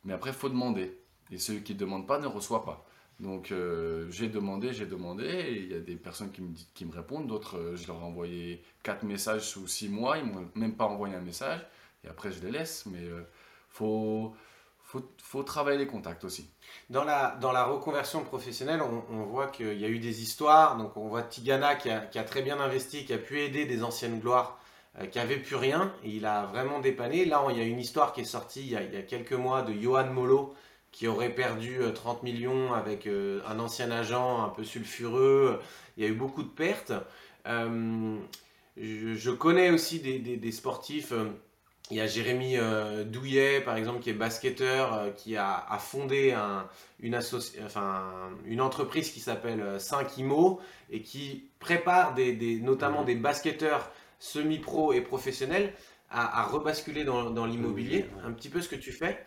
Mais 0.03 0.13
après, 0.13 0.33
faut 0.33 0.49
demander. 0.49 0.97
Et 1.31 1.37
ceux 1.37 1.55
qui 1.59 1.73
ne 1.73 1.79
demandent 1.79 2.07
pas 2.07 2.19
ne 2.19 2.27
reçoivent 2.27 2.65
pas. 2.65 2.85
Donc 3.19 3.51
euh, 3.51 4.07
j'ai 4.11 4.27
demandé, 4.29 4.73
j'ai 4.73 4.85
demandé, 4.85 5.25
il 5.65 5.71
y 5.71 5.75
a 5.75 5.79
des 5.79 5.95
personnes 5.95 6.31
qui 6.31 6.41
me, 6.41 6.49
di- 6.53 6.67
qui 6.73 6.85
me 6.85 6.91
répondent, 6.93 7.27
d'autres 7.27 7.73
je 7.75 7.87
leur 7.87 7.97
ai 8.01 8.03
envoyé 8.03 8.63
quatre 8.83 9.03
messages 9.03 9.41
sous 9.41 9.67
six 9.67 9.89
mois, 9.89 10.17
ils 10.19 10.25
m'ont 10.25 10.47
même 10.55 10.75
pas 10.75 10.85
envoyé 10.85 11.15
un 11.15 11.21
message, 11.21 11.65
et 12.03 12.07
après 12.09 12.31
je 12.31 12.41
les 12.43 12.51
laisse, 12.51 12.85
mais 12.85 13.03
faut, 13.77 14.33
faut, 14.79 15.03
faut 15.21 15.43
travailler 15.43 15.77
les 15.77 15.87
contacts 15.87 16.23
aussi. 16.23 16.49
Dans 16.89 17.03
la, 17.03 17.37
dans 17.41 17.51
la 17.51 17.65
reconversion 17.65 18.23
professionnelle, 18.23 18.81
on, 18.81 19.03
on 19.13 19.23
voit 19.23 19.47
qu'il 19.47 19.79
y 19.79 19.85
a 19.85 19.89
eu 19.89 19.99
des 19.99 20.21
histoires. 20.21 20.77
Donc, 20.77 20.97
on 20.97 21.07
voit 21.07 21.23
Tigana 21.23 21.75
qui 21.75 21.89
a, 21.89 22.23
très 22.23 22.41
bien 22.41 22.59
investi, 22.59 23.05
qui 23.05 23.13
a 23.13 23.17
pu 23.17 23.39
aider 23.39 23.65
des 23.65 23.83
anciennes 23.83 24.19
gloires 24.19 24.59
euh, 24.99 25.05
qui 25.05 25.19
n'avaient 25.19 25.37
plus 25.37 25.55
rien. 25.55 25.93
Il 26.03 26.25
a 26.25 26.45
vraiment 26.45 26.79
dépanné. 26.79 27.25
Là, 27.25 27.43
il 27.49 27.57
y 27.57 27.61
a 27.61 27.65
une 27.65 27.79
histoire 27.79 28.13
qui 28.13 28.21
est 28.21 28.25
sortie 28.25 28.61
il 28.65 28.71
y 28.71 28.75
a, 28.75 29.01
quelques 29.03 29.33
mois 29.33 29.61
de 29.61 29.73
Johan 29.73 30.07
Molo 30.07 30.53
qui 30.91 31.07
aurait 31.07 31.35
perdu 31.35 31.81
euh, 31.81 31.91
30 31.91 32.23
millions 32.23 32.73
avec 32.73 33.05
euh, 33.05 33.41
un 33.47 33.59
ancien 33.59 33.91
agent 33.91 34.43
un 34.43 34.49
peu 34.49 34.63
sulfureux. 34.63 35.61
Il 35.97 36.03
y 36.03 36.07
a 36.07 36.09
eu 36.09 36.15
beaucoup 36.15 36.43
de 36.43 36.49
pertes. 36.49 36.93
Euh, 37.45 38.17
je, 38.77 39.31
connais 39.31 39.69
aussi 39.69 39.99
des 39.99 40.51
sportifs. 40.51 41.13
Euh, 41.91 41.93
il 41.95 41.97
y 41.97 42.01
a 42.01 42.07
Jérémy 42.07 42.57
euh, 42.57 43.03
Douillet, 43.03 43.61
par 43.61 43.77
exemple, 43.77 43.99
qui 44.01 44.09
est 44.09 44.13
basketteur, 44.13 44.93
euh, 44.93 45.09
qui 45.11 45.35
a, 45.37 45.65
a 45.69 45.77
fondé 45.79 46.31
un- 46.33 46.67
une, 46.99 47.15
associ- 47.15 47.57
enfin, 47.65 48.03
une 48.45 48.61
entreprise 48.61 49.11
qui 49.11 49.19
s'appelle 49.19 49.61
euh, 49.61 49.79
5 49.79 50.17
IMO 50.17 50.59
et 50.89 51.01
qui 51.01 51.49
prépare 51.59 52.13
des, 52.13 52.33
des- 52.33 52.59
notamment 52.59 53.03
des 53.03 53.15
basketteurs 53.15 53.91
semi-pro 54.19 54.93
et 54.93 55.01
professionnels 55.01 55.73
à, 56.09 56.41
à 56.41 56.45
rebasculer 56.45 57.03
dans, 57.03 57.29
dans 57.29 57.45
l'immobilier, 57.45 58.05
un 58.23 58.31
petit 58.31 58.49
peu 58.49 58.61
ce 58.61 58.69
que 58.69 58.75
tu 58.75 58.91
fais. 58.91 59.23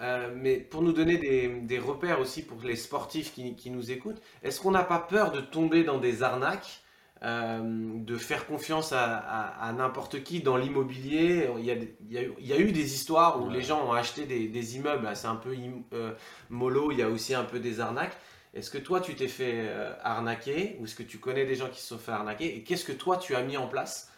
Euh, 0.00 0.32
mais 0.36 0.56
pour 0.58 0.82
nous 0.82 0.92
donner 0.92 1.18
des, 1.18 1.48
des 1.48 1.78
repères 1.78 2.20
aussi 2.20 2.42
pour 2.44 2.60
les 2.62 2.76
sportifs 2.76 3.32
qui, 3.32 3.54
qui 3.56 3.70
nous 3.70 3.92
écoutent, 3.92 4.20
est-ce 4.42 4.60
qu'on 4.60 4.72
n'a 4.72 4.82
pas 4.84 4.98
peur 4.98 5.30
de 5.32 5.40
tomber 5.40 5.84
dans 5.84 5.98
des 5.98 6.22
arnaques 6.24 6.82
euh, 7.24 7.60
de 7.62 8.16
faire 8.18 8.46
confiance 8.46 8.92
à, 8.92 9.16
à- 9.16 9.68
à 9.68 9.72
n'importe 9.72 10.22
qui 10.24 10.40
dans 10.42 10.56
l'immobilier. 10.56 11.48
Il 11.58 11.64
y, 11.64 11.70
a, 11.70 11.76
des- 11.76 11.96
il, 12.10 12.32
il 12.38 12.46
y 12.46 12.52
a 12.52 12.58
eu 12.58 12.72
des 12.72 12.94
histoires 12.94 13.42
où 13.42 13.48
Ouais. 13.48 13.54
les 13.54 13.62
gens 13.62 13.86
ont 13.88 13.92
acheté 13.92 14.26
des, 14.26 14.48
des 14.48 14.76
immeubles, 14.76 15.08
c'est 15.14 15.26
un 15.28 15.36
peu 15.36 15.54
euh, 15.92 16.12
mollo, 16.50 16.90
il 16.92 16.98
y 16.98 17.02
a 17.02 17.08
aussi 17.08 17.34
un 17.34 17.44
peu 17.44 17.60
des 17.60 17.80
arnaques. 17.80 18.16
Est-ce 18.54 18.70
que 18.70 18.78
toi 18.78 19.00
tu 19.00 19.14
t'es 19.16 19.28
fait 19.28 19.54
euh, 19.68 19.92
arnaquer 20.02 20.76
ou 20.80 20.84
est-ce 20.84 20.94
que 20.94 21.02
tu 21.02 21.18
connais 21.18 21.44
des 21.46 21.56
gens 21.56 21.68
qui 21.70 21.80
se 21.80 21.88
sont 21.88 21.98
fait 21.98 22.12
arnaquer? 22.12 22.56
Et 22.56 22.62
qu'est-ce 22.62 22.84
que 22.84 22.92
toi 22.92 23.16
tu 23.16 23.34
as 23.34 23.42
mis 23.42 23.56
en 23.56 23.66
place 23.68 24.10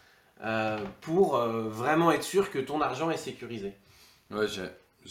euh, 0.44 0.78
pour 1.00 1.38
vraiment 1.38 2.12
être 2.12 2.22
sûr 2.24 2.50
que 2.50 2.58
ton 2.58 2.80
argent 2.80 3.10
est 3.10 3.16
sécurisé? 3.16 3.74
Ouais, 4.30 4.46
j'ai, 4.48 4.68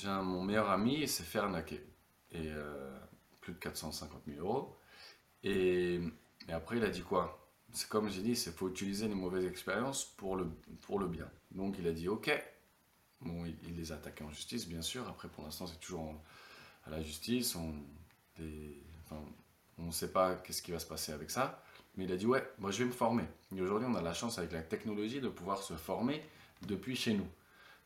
mon 0.09 0.43
meilleur 0.43 0.69
ami, 0.69 0.99
il 1.01 1.09
s'est 1.09 1.23
fait 1.23 1.39
arnaquer. 1.39 1.81
Et 2.31 2.49
plus 3.41 3.53
de 3.53 3.59
450 3.59 4.23
000 4.27 4.39
euros. 4.39 4.77
Et, 5.43 6.01
et 6.49 6.53
après, 6.53 6.77
il 6.77 6.85
a 6.85 6.89
dit 6.89 7.03
quoi? 7.03 7.44
C'est 7.75 7.89
comme 7.89 8.09
j'ai 8.09 8.21
dit, 8.21 8.31
il 8.31 8.51
faut 8.53 8.69
utiliser 8.69 9.07
les 9.09 9.15
mauvaises 9.15 9.45
expériences 9.45 10.05
pour 10.05 10.37
le, 10.37 10.47
pour 10.83 10.97
le 10.97 11.07
bien. 11.07 11.29
Donc 11.51 11.75
il 11.77 11.85
a 11.87 11.91
dit 11.91 12.07
ok. 12.07 12.31
Bon, 13.19 13.45
il, 13.45 13.75
les 13.75 13.91
a 13.91 13.95
attaqués 13.95 14.23
en 14.23 14.29
justice, 14.29 14.67
bien 14.67 14.81
sûr. 14.81 15.07
Après, 15.09 15.27
pour 15.27 15.43
l'instant, 15.43 15.67
c'est 15.67 15.79
toujours 15.79 16.13
à 16.85 16.89
la 16.89 17.01
justice. 17.01 17.55
On 17.55 17.73
ne 19.77 19.91
sait 19.91 20.11
pas 20.11 20.35
qu'est-ce 20.35 20.61
qui 20.61 20.71
va 20.71 20.79
se 20.79 20.85
passer 20.85 21.11
avec 21.11 21.29
ça. 21.29 21.61
Mais 21.97 22.05
il 22.05 22.11
a 22.13 22.17
dit 22.17 22.25
ouais, 22.25 22.49
moi 22.59 22.71
je 22.71 22.79
vais 22.79 22.85
me 22.85 22.91
former. 22.91 23.25
Et 23.53 23.61
aujourd'hui, 23.61 23.87
on 23.91 23.95
a 23.95 24.01
la 24.01 24.13
chance 24.13 24.37
avec 24.37 24.53
la 24.53 24.61
technologie 24.61 25.19
de 25.19 25.29
pouvoir 25.29 25.61
se 25.61 25.73
former 25.73 26.23
depuis 26.67 26.95
chez 26.95 27.13
nous. 27.13 27.27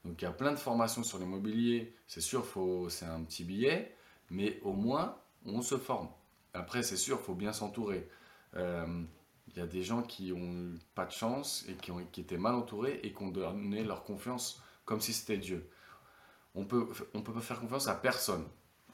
Donc 0.06 0.21
il 0.21 0.25
y 0.25 0.28
a 0.28 0.32
plein 0.32 0.52
de 0.52 0.58
formations 0.58 1.04
sur 1.04 1.17
l'immobilier. 1.17 1.95
C'est 2.06 2.21
sûr, 2.21 2.45
c'est 2.89 3.06
un 3.06 3.23
petit 3.23 3.43
billet, 3.43 3.95
mais 4.30 4.60
au 4.63 4.73
moins, 4.73 5.17
on 5.45 5.63
se 5.63 5.78
forme. 5.78 6.10
Après, 6.54 6.84
c'est 6.84 6.97
sûr, 6.97 7.19
faut 7.19 7.36
bien 7.36 7.54
s'entourer. 7.54 8.08
Euh, 8.56 9.04
il 9.51 9.59
y 9.59 9.62
a 9.62 9.67
des 9.67 9.83
gens 9.83 10.03
qui 10.03 10.31
ont 10.31 10.77
pas 10.95 11.05
de 11.05 11.12
chance 11.12 11.65
et 11.67 11.73
qui, 11.73 11.91
ont, 11.91 12.05
qui 12.12 12.21
étaient 12.21 12.38
mal 12.38 12.55
entourés 12.55 12.99
et 13.03 13.13
qui 13.13 13.23
ont 13.23 13.29
donné 13.29 13.83
leur 13.83 14.03
confiance 14.03 14.62
comme 14.85 15.01
si 15.01 15.13
c'était 15.13 15.38
Dieu. 15.38 15.69
On 16.55 16.65
peut, 16.65 16.88
on 17.13 17.21
peut 17.21 17.33
pas 17.33 17.41
faire 17.41 17.59
confiance 17.59 17.88
à 17.88 17.95
personne 17.95 18.45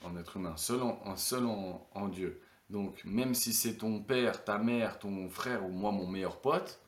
en 0.03 0.15
être 0.17 0.37
humain, 0.37 0.55
seul 0.57 0.81
en, 0.81 1.15
seul 1.15 1.45
en, 1.45 2.07
Dieu. 2.07 2.41
Donc, 2.69 3.03
même 3.05 3.33
si 3.33 3.53
c'est 3.53 3.75
ton 3.75 4.01
père, 4.01 4.43
ta 4.43 4.57
mère, 4.57 4.99
ton 4.99 5.29
frère 5.29 5.65
ou 5.65 5.69
moi, 5.69 5.91
mon 5.91 6.07
meilleur 6.07 6.41
pote, 6.41 6.79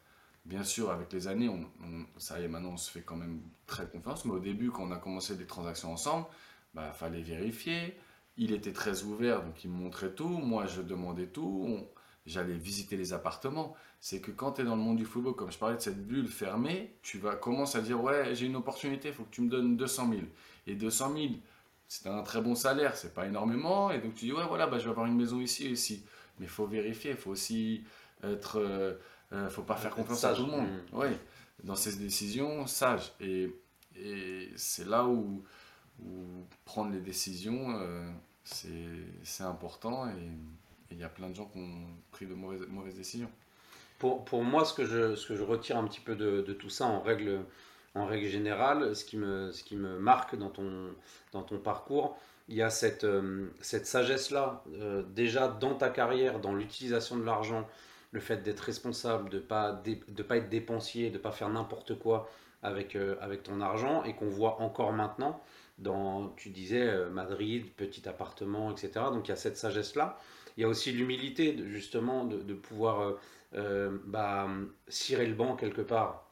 bien 0.45 0.63
sûr, 0.63 0.91
avec 0.91 1.11
les 1.13 1.27
années, 1.27 1.49
on, 1.49 1.65
ça 2.17 2.39
y 2.39 2.43
est, 2.43 2.47
maintenant, 2.47 2.71
on 2.71 2.77
se 2.77 2.91
fait 2.91 3.01
quand 3.01 3.15
même 3.15 3.41
très 3.65 3.87
confiance. 3.87 4.25
Mais 4.25 4.33
au 4.33 4.39
début, 4.39 4.71
quand 4.71 4.83
on 4.83 4.91
a 4.91 4.97
commencé 4.97 5.35
des 5.35 5.47
transactions 5.47 5.91
ensemble, 5.91 6.27
il 6.73 6.77
bah, 6.77 6.91
fallait 6.93 7.21
vérifier. 7.21 7.97
Il 8.37 8.51
était 8.51 8.73
très 8.73 9.03
ouvert, 9.03 9.43
donc 9.43 9.63
il 9.63 9.71
me 9.71 9.77
montrait 9.77 10.13
tout. 10.13 10.27
Moi, 10.27 10.67
je 10.67 10.81
demandais 10.81 11.27
tout. 11.27 11.79
J'allais 12.27 12.53
visiter 12.53 12.97
les 12.97 13.13
appartements. 13.13 13.73
C'est 14.01 14.19
que 14.19 14.31
quand 14.31 14.53
tu 14.53 14.61
es 14.61 14.63
dans 14.65 14.75
le 14.75 14.81
monde 14.81 14.97
du 14.97 15.05
football, 15.05 15.33
comme 15.33 15.51
je 15.51 15.57
parlais 15.57 15.77
de 15.77 15.81
cette 15.81 16.05
bulle 16.05 16.27
fermée, 16.27 16.93
tu 17.01 17.17
vas 17.17 17.35
commencer 17.35 17.77
à 17.77 17.81
dire 17.81 18.03
Ouais, 18.03 18.35
j'ai 18.35 18.45
une 18.45 18.57
opportunité, 18.57 19.07
il 19.07 19.13
faut 19.13 19.23
que 19.23 19.31
tu 19.31 19.41
me 19.41 19.49
donnes 19.49 19.77
200 19.77 20.09
000. 20.09 20.21
Et 20.67 20.75
200 20.75 21.13
000, 21.15 21.27
c'est 21.87 22.07
un 22.07 22.21
très 22.23 22.41
bon 22.41 22.53
salaire, 22.53 22.97
c'est 22.97 23.13
pas 23.13 23.25
énormément. 23.25 23.91
Et 23.91 23.99
donc 23.99 24.13
tu 24.13 24.25
dis 24.25 24.33
Ouais, 24.33 24.45
voilà, 24.45 24.67
bah, 24.67 24.77
je 24.77 24.83
vais 24.83 24.91
avoir 24.91 25.05
une 25.05 25.15
maison 25.15 25.39
ici 25.39 25.67
et 25.67 25.69
ici. 25.69 26.03
Mais 26.39 26.45
il 26.45 26.49
faut 26.49 26.67
vérifier, 26.67 27.11
il 27.11 27.17
faut 27.17 27.31
aussi 27.31 27.83
être. 28.21 28.59
Euh, 28.59 28.93
euh 29.31 29.49
faut 29.49 29.63
pas 29.63 29.77
faire 29.77 29.95
confiance 29.95 30.23
à 30.25 30.33
tout 30.33 30.45
le 30.45 30.51
monde. 30.51 30.67
Mmh. 30.67 30.97
Ouais, 30.97 31.17
dans 31.63 31.75
ces 31.75 31.95
décisions, 31.95 32.67
sage. 32.67 33.13
Et, 33.21 33.49
et 33.95 34.49
c'est 34.57 34.87
là 34.87 35.05
où, 35.05 35.43
prendre 36.65 36.91
les 36.91 36.99
décisions, 36.99 37.71
euh, 37.79 38.09
c'est 38.43 39.43
important. 39.43 40.07
Et 40.09 40.31
il 40.91 40.99
y 40.99 41.03
a 41.03 41.09
plein 41.09 41.29
de 41.29 41.35
gens 41.35 41.45
qui 41.45 41.59
ont 41.59 41.87
pris 42.11 42.25
de 42.25 42.33
mauvaises, 42.33 42.95
décisions. 42.95 43.29
Pour, 43.99 44.25
pour, 44.25 44.43
moi, 44.43 44.63
ce 44.63 44.73
que, 44.73 44.85
je, 44.85 45.15
ce 45.15 45.27
que 45.27 45.35
je 45.35 45.43
retire 45.43 45.77
un 45.77 45.87
petit 45.87 45.99
peu 45.99 46.15
de, 46.15 46.41
tout 46.53 46.69
ça 46.69 46.85
en 46.85 47.01
règle, 47.01 47.41
en 47.95 48.05
règle 48.05 48.27
générale, 48.27 48.95
ce 48.95 49.03
qui 49.05 49.17
me, 49.17 49.51
ce 49.51 49.63
qui 49.63 49.75
me 49.75 49.99
marque 49.99 50.35
dans 50.35 50.49
ton, 50.49 50.93
dans 51.31 51.43
ton 51.43 51.57
parcours, 51.57 52.17
il 52.49 52.55
y 52.55 52.61
a 52.61 52.69
cette, 52.69 53.03
euh, 53.03 53.47
cette 53.61 53.85
sagesse-là, 53.85 54.63
euh, 54.75 55.03
déjà 55.03 55.47
dans 55.47 55.75
ta 55.75 55.89
carrière, 55.89 56.39
dans 56.39 56.53
l'utilisation 56.53 57.17
de 57.17 57.25
l'argent, 57.25 57.67
le 58.11 58.19
fait 58.19 58.37
d'être 58.37 58.61
responsable, 58.61 59.29
de 59.29 59.37
ne 59.37 59.41
pas, 59.41 59.73
de 59.73 60.23
pas 60.23 60.37
être 60.37 60.49
dépensier, 60.49 61.09
de 61.09 61.17
ne 61.17 61.21
pas 61.21 61.31
faire 61.31 61.49
n'importe 61.49 61.99
quoi 61.99 62.29
avec, 62.63 62.95
euh, 62.95 63.15
avec 63.19 63.43
ton 63.43 63.59
argent, 63.59 64.03
et 64.03 64.13
qu'on 64.15 64.29
voit 64.29 64.61
encore 64.61 64.93
maintenant 64.93 65.41
dans, 65.77 66.29
tu 66.37 66.49
disais, 66.49 67.05
Madrid, 67.11 67.69
petit 67.75 68.07
appartement, 68.09 68.71
etc. 68.71 68.91
Donc 69.11 69.27
il 69.27 69.29
y 69.29 69.33
a 69.33 69.35
cette 69.35 69.57
sagesse-là. 69.57 70.17
Il 70.57 70.61
y 70.61 70.63
a 70.63 70.67
aussi 70.67 70.91
l'humilité, 70.91 71.55
justement, 71.67 72.25
de, 72.25 72.53
pouvoir 72.55 73.01
euh, 73.01 73.13
euh, 73.55 73.97
bah, 74.05 74.49
cirer 74.87 75.27
le 75.27 75.35
banc 75.35 75.55
quelque 75.55 75.81
part 75.81 76.23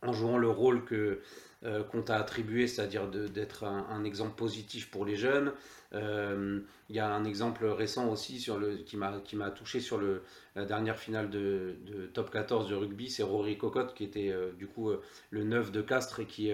en 0.00 0.12
jouant 0.12 0.38
le 0.38 0.48
rôle 0.48 0.84
euh, 0.92 1.84
qu'on 1.84 2.02
t'a 2.02 2.16
attribué, 2.16 2.66
c'est-à-dire 2.66 3.08
d'être 3.08 3.64
un, 3.64 4.04
exemple 4.04 4.36
positif 4.36 4.90
pour 4.90 5.04
les 5.04 5.16
jeunes. 5.16 5.52
il 5.92 6.64
y 6.96 7.00
a 7.00 7.12
un 7.12 7.24
exemple 7.24 7.66
récent 7.66 8.08
aussi 8.08 8.40
sur 8.40 8.58
le, 8.58 8.76
qui 8.76 8.96
m'a 8.96 9.50
touché 9.50 9.80
sur 9.80 9.98
le, 9.98 10.22
la 10.54 10.64
dernière 10.64 10.98
finale 10.98 11.28
de, 11.28 11.74
top 12.14 12.30
14 12.30 12.68
de 12.68 12.74
rugby, 12.76 13.10
c'est 13.10 13.24
Rory 13.24 13.58
Cocotte 13.58 13.92
qui 13.94 14.04
était 14.04 14.32
du 14.56 14.68
coup 14.68 14.92
le 15.30 15.44
neuf 15.44 15.72
de 15.72 15.82
Castres 15.82 16.20
et 16.20 16.26
qui, 16.26 16.52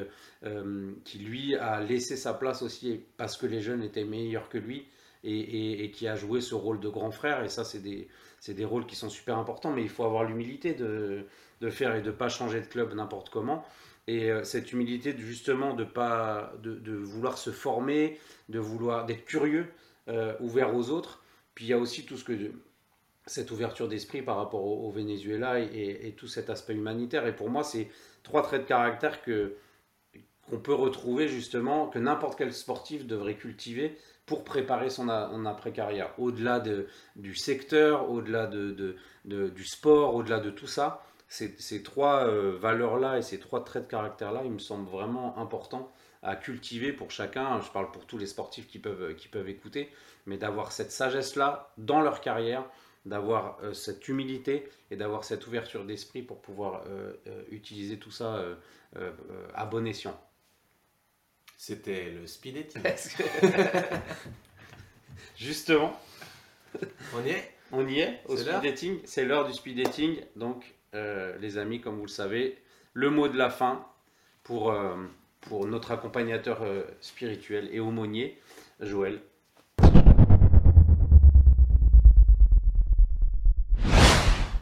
qui 1.05 1.19
lui 1.19 1.55
a 1.55 1.81
laissé 1.81 2.17
sa 2.17 2.33
place 2.33 2.63
aussi 2.63 3.01
parce 3.19 3.37
que 3.37 3.47
les 3.47 3.61
jeunes 3.61 3.83
étaient 3.83 4.05
meilleurs 4.05 4.49
que 4.49 4.59
lui 4.59 4.87
et, 5.25 5.91
qui 5.91 6.07
a 6.07 6.17
joué 6.17 6.41
ce 6.41 6.55
rôle 6.55 6.81
de 6.81 6.89
grand 6.89 7.11
frère. 7.11 7.43
Et 7.43 7.49
ça, 7.49 7.65
c'est 7.65 7.81
des, 7.81 8.09
des 8.49 8.65
rôles 8.65 8.87
qui 8.87 8.97
sont 8.97 9.09
super 9.09 9.39
importants, 9.39 9.73
mais 9.73 9.83
il 9.83 9.89
faut 9.89 10.05
avoir 10.05 10.25
l'humilité 10.25 10.75
de, 10.75 11.27
de, 11.61 11.71
faire 11.71 11.95
et 11.95 12.03
de 12.03 12.11
ne 12.11 12.13
pas 12.13 12.29
changer 12.29 12.61
de 12.61 12.67
club 12.67 12.95
n'importe 12.95 13.31
comment. 13.31 13.65
Et 14.07 14.31
euh, 14.31 14.45
cette 14.45 14.73
humilité, 14.73 15.15
justement, 15.17 15.75
de, 15.75 15.85
pas, 15.85 16.53
de, 16.63 16.75
de, 16.75 16.95
vouloir 16.95 17.39
se 17.39 17.51
former, 17.51 18.19
de 18.49 18.59
vouloir 18.59 19.07
d'être 19.07 19.25
curieux, 19.25 19.67
euh, 20.09 20.35
ouvert 20.41 20.75
aux 20.75 20.91
autres. 20.91 21.23
Puis 21.55 21.67
il 21.67 21.69
y 21.69 21.73
a 21.73 21.79
aussi 21.79 22.05
tout 22.05 22.17
ce 22.17 22.25
que 22.25 22.53
cette 23.27 23.51
ouverture 23.51 23.89
d'esprit 23.89 24.21
par 24.21 24.37
rapport 24.37 24.67
au, 24.67 24.91
Venezuela 24.91 25.59
et, 25.59 26.01
et, 26.03 26.13
tout 26.13 26.29
cet 26.29 26.51
aspect 26.51 26.75
humanitaire. 26.75 27.27
Et 27.27 27.35
pour 27.35 27.49
moi, 27.49 27.65
c'est 27.65 27.89
trois 28.23 28.43
traits 28.43 28.63
de 28.63 28.67
caractère 28.67 29.23
que 29.23 29.57
qu'on 30.49 30.59
peut 30.59 30.75
retrouver 30.75 31.29
justement, 31.29 31.89
que 31.89 31.99
n'importe 31.99 32.37
quel 32.37 32.53
sportif 32.53 33.07
devrait 33.07 33.37
cultiver 33.37 33.97
pour 34.27 34.45
préparer 34.45 34.89
son 34.89 35.09
après-carrière. 35.09 36.13
Au-delà 36.19 36.59
de, 36.61 36.87
du 37.17 37.35
secteur, 37.35 38.11
au-delà 38.11 38.47
de, 38.47 38.97
de, 39.25 39.49
du 39.49 39.65
sport, 39.65 40.15
au-delà 40.15 40.41
de 40.41 40.51
tout 40.51 40.67
ça, 40.67 41.03
ces, 41.29 41.55
ces 41.59 41.83
trois 41.83 42.27
euh, 42.27 42.57
valeurs-là 42.59 43.19
et 43.19 43.23
ces 43.23 43.39
trois 43.39 43.65
traits 43.65 43.85
de 43.85 43.89
caractère-là, 43.89 44.43
il 44.45 44.53
me 44.53 44.59
semble 44.59 44.89
vraiment 44.89 45.39
important 45.39 45.93
à 46.23 46.37
cultiver 46.37 46.93
pour 46.93 47.11
chacun. 47.11 47.61
Je 47.61 47.71
parle 47.71 47.91
pour 47.91 48.07
tous 48.07 48.17
les 48.17 48.27
sportifs 48.27 48.67
qui 48.67 48.79
peuvent, 48.79 49.15
qui 49.15 49.29
peuvent 49.29 49.49
écouter, 49.49 49.93
mais 50.27 50.39
d'avoir 50.39 50.73
cette 50.73 50.91
sagesse-là 50.91 51.73
dans 51.77 52.01
leur 52.01 52.21
carrière, 52.21 52.65
d'avoir 53.05 53.59
euh, 53.63 53.75
cette 53.75 54.09
humilité 54.09 54.69
et 54.91 54.97
d'avoir 54.97 55.25
cette 55.25 55.47
ouverture 55.47 55.85
d'esprit 55.85 56.23
pour 56.23 56.41
pouvoir 56.41 56.85
euh, 56.89 57.13
utiliser 57.51 57.99
tout 57.99 58.11
ça 58.11 58.43
à 59.55 59.67
bon 59.67 59.87
escient. 59.87 60.19
C'était 61.57 62.11
le 62.11 62.27
speed 62.27 62.55
dating. 62.55 62.83
Justement. 65.37 65.99
On 67.15 67.25
y 67.25 67.31
est? 67.31 67.51
On 67.73 67.87
y 67.87 68.01
est 68.01 68.21
au 68.27 68.37
speed 68.37 68.63
dating. 68.63 69.01
C'est 69.05 69.25
l'heure 69.25 69.47
du 69.47 69.53
speed 69.53 69.83
dating. 69.83 70.21
Donc, 70.37 70.75
euh, 70.95 71.37
les 71.39 71.59
amis, 71.59 71.81
comme 71.81 71.97
vous 71.97 72.07
le 72.07 72.09
savez, 72.09 72.59
le 72.93 73.11
mot 73.11 73.29
de 73.29 73.37
la 73.37 73.51
fin 73.51 73.87
pour, 74.43 74.71
euh, 74.71 74.97
pour 75.41 75.67
notre 75.67 75.91
accompagnateur 75.91 76.63
euh, 76.63 76.83
spirituel 77.01 77.69
et 77.73 77.81
aumônier, 77.81 78.39
Joël. 78.81 79.21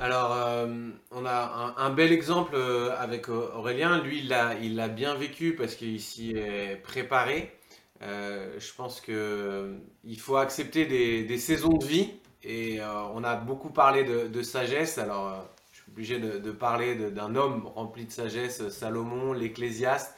Alors, 0.03 0.33
euh, 0.33 0.67
on 1.13 1.25
a 1.27 1.75
un, 1.77 1.91
bel 1.91 2.11
exemple 2.11 2.57
euh, 2.57 2.91
avec 2.99 3.29
Aurélien. 3.29 4.03
Lui, 4.03 4.29
il 4.61 4.75
l'a 4.75 4.89
bien 4.89 5.15
vécu 5.15 5.55
parce 5.55 5.77
qu'il 5.77 6.01
s'y 6.01 6.33
est 6.33 6.75
préparé. 6.83 7.57
Euh, 8.03 8.53
je 8.59 8.75
pense 8.75 9.01
qu'il 9.01 10.19
faut 10.19 10.39
accepter 10.39 10.87
des, 10.87 11.39
saisons 11.39 11.79
de 11.79 11.85
vie. 11.87 12.11
Et 12.43 12.81
on 13.15 13.23
a 13.23 13.37
beaucoup 13.37 13.71
parlé 13.71 14.03
de, 14.03 14.43
sagesse. 14.43 14.99
Alors, 14.99 15.49
je 15.71 15.83
suis 15.83 15.93
obligé 15.93 16.19
de, 16.19 16.51
parler 16.51 16.97
d'un 16.97 17.37
homme 17.37 17.69
rempli 17.73 18.05
de 18.05 18.11
sagesse, 18.11 18.71
Salomon, 18.71 19.33
l'Ecclésiaste, 19.33 20.17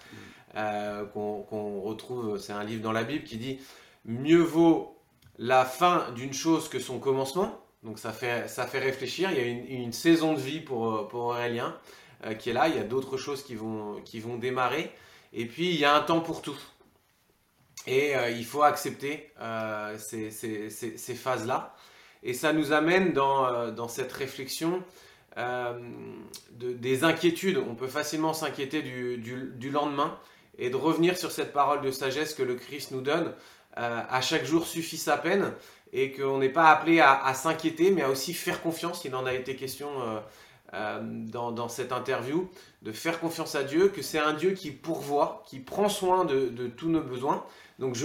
qu'on 0.55 1.81
retrouve, 1.83 2.39
c'est 2.39 2.55
un 2.55 2.65
livre 2.65 2.83
dans 2.83 2.93
la 2.93 3.05
Bible 3.05 3.25
qui 3.25 3.37
dit 3.37 3.59
Mieux 4.07 4.41
vaut 4.41 4.99
la 5.37 5.67
fin 5.67 6.11
d'une 6.13 6.33
chose 6.33 6.71
que 6.71 6.79
son 6.79 6.99
commencement. 6.99 7.64
Donc 7.85 7.99
ça 7.99 8.13
fait, 8.13 8.47
réfléchir. 8.79 9.31
Il 9.31 9.37
y 9.37 9.41
a 9.41 9.45
une, 9.45 9.93
saison 9.93 10.33
de 10.33 10.41
vie 10.41 10.61
pour, 10.61 11.07
pour 11.09 11.21
Aurélien 11.21 11.79
euh, 12.25 12.35
qui 12.35 12.51
est 12.51 12.53
là. 12.55 12.69
Il 12.69 12.77
y 12.77 12.79
a 12.79 12.85
d'autres 12.85 13.19
choses 13.19 13.45
qui 13.45 13.55
vont, 13.55 14.03
démarrer. 14.39 14.91
Et 15.35 15.47
puis 15.47 15.69
il 15.69 15.79
y 15.79 15.85
a 15.85 15.95
un 15.95 16.01
temps 16.01 16.21
pour 16.21 16.41
tout. 16.41 16.57
Et 17.87 18.17
euh, 18.17 18.31
il 18.31 18.47
faut 18.47 18.63
accepter 18.63 19.31
euh, 19.41 19.99
ces, 19.99 21.15
phases-là. 21.15 21.75
Et 22.23 22.33
ça 22.33 22.55
nous 22.55 22.73
amène 22.73 23.13
dans, 23.13 23.89
cette 23.89 24.13
réflexion 24.13 24.83
de, 25.37 26.73
des 26.73 27.05
inquiétudes. 27.05 27.59
On 27.59 27.75
peut 27.75 27.89
facilement 27.89 28.33
s'inquiéter 28.33 28.81
du, 28.81 29.19
du, 29.19 29.53
du, 29.57 29.71
lendemain 29.71 30.19
et 30.57 30.71
de 30.71 30.77
revenir 30.77 31.19
sur 31.19 31.31
cette 31.31 31.53
parole 31.53 31.83
de 31.83 31.91
sagesse 31.91 32.33
que 32.33 32.43
le 32.43 32.55
Christ 32.55 32.93
nous 32.93 33.03
donne. 33.03 33.35
à 33.77 34.21
chaque 34.23 34.47
jour 34.47 34.67
suffit 34.67 34.97
sa 34.97 35.19
peine 35.19 35.53
et 35.95 36.11
qu'on 36.11 36.39
n'est 36.39 36.51
pas 36.51 36.71
appelé 36.71 37.01
à, 37.01 37.33
s'inquiéter, 37.35 37.93
mais 37.93 38.03
à 38.03 38.11
aussi 38.11 38.35
faire 38.35 38.61
confiance. 38.61 39.05
Il 39.05 39.15
en 39.15 39.25
a 39.27 39.33
été 39.33 39.55
question 39.55 39.89
euh, 40.03 40.19
euh, 40.75 41.01
dans, 41.01 41.69
cette 41.69 41.93
interview, 41.93 42.51
de 42.83 42.91
faire 42.91 43.21
confiance 43.21 43.55
à 43.55 43.63
Dieu, 43.63 43.89
que 43.89 44.03
c'est 44.03 44.19
un 44.19 44.33
Dieu 44.33 44.51
qui 44.51 44.73
pourvoit, 44.73 45.45
qui 45.47 45.61
prend 45.61 45.89
soin 45.89 46.25
de, 46.25 46.67
tous 46.77 46.89
nos 46.89 47.01
besoins. 47.01 47.45
Donc 47.79 47.97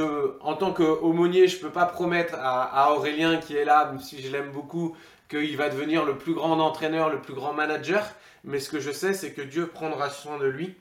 en 0.41 0.53
tant 0.53 0.71
qu'aumônier, 0.71 1.47
je 1.47 1.57
ne 1.57 1.61
peux 1.63 1.71
pas 1.71 1.87
promettre 1.87 2.35
à, 2.37 2.93
Aurélien 2.93 3.37
qui 3.37 3.57
est 3.57 3.65
là, 3.65 3.91
même 3.91 3.99
si 3.99 4.21
je 4.21 4.31
l'aime 4.31 4.51
beaucoup, 4.51 4.95
qu'il 5.27 5.57
va 5.57 5.69
devenir 5.69 6.05
le 6.05 6.15
plus 6.15 6.35
grand 6.35 6.59
entraîneur, 6.59 7.09
le 7.09 7.21
plus 7.21 7.33
grand 7.33 7.53
manager. 7.53 8.05
Mais 8.43 8.59
ce 8.59 8.69
que 8.69 8.79
je 8.79 8.91
sais, 8.91 9.15
c'est 9.15 9.33
que 9.33 9.41
Dieu 9.41 9.65
prendra 9.65 10.11
soin 10.11 10.37
de 10.37 10.45
lui 10.45 10.75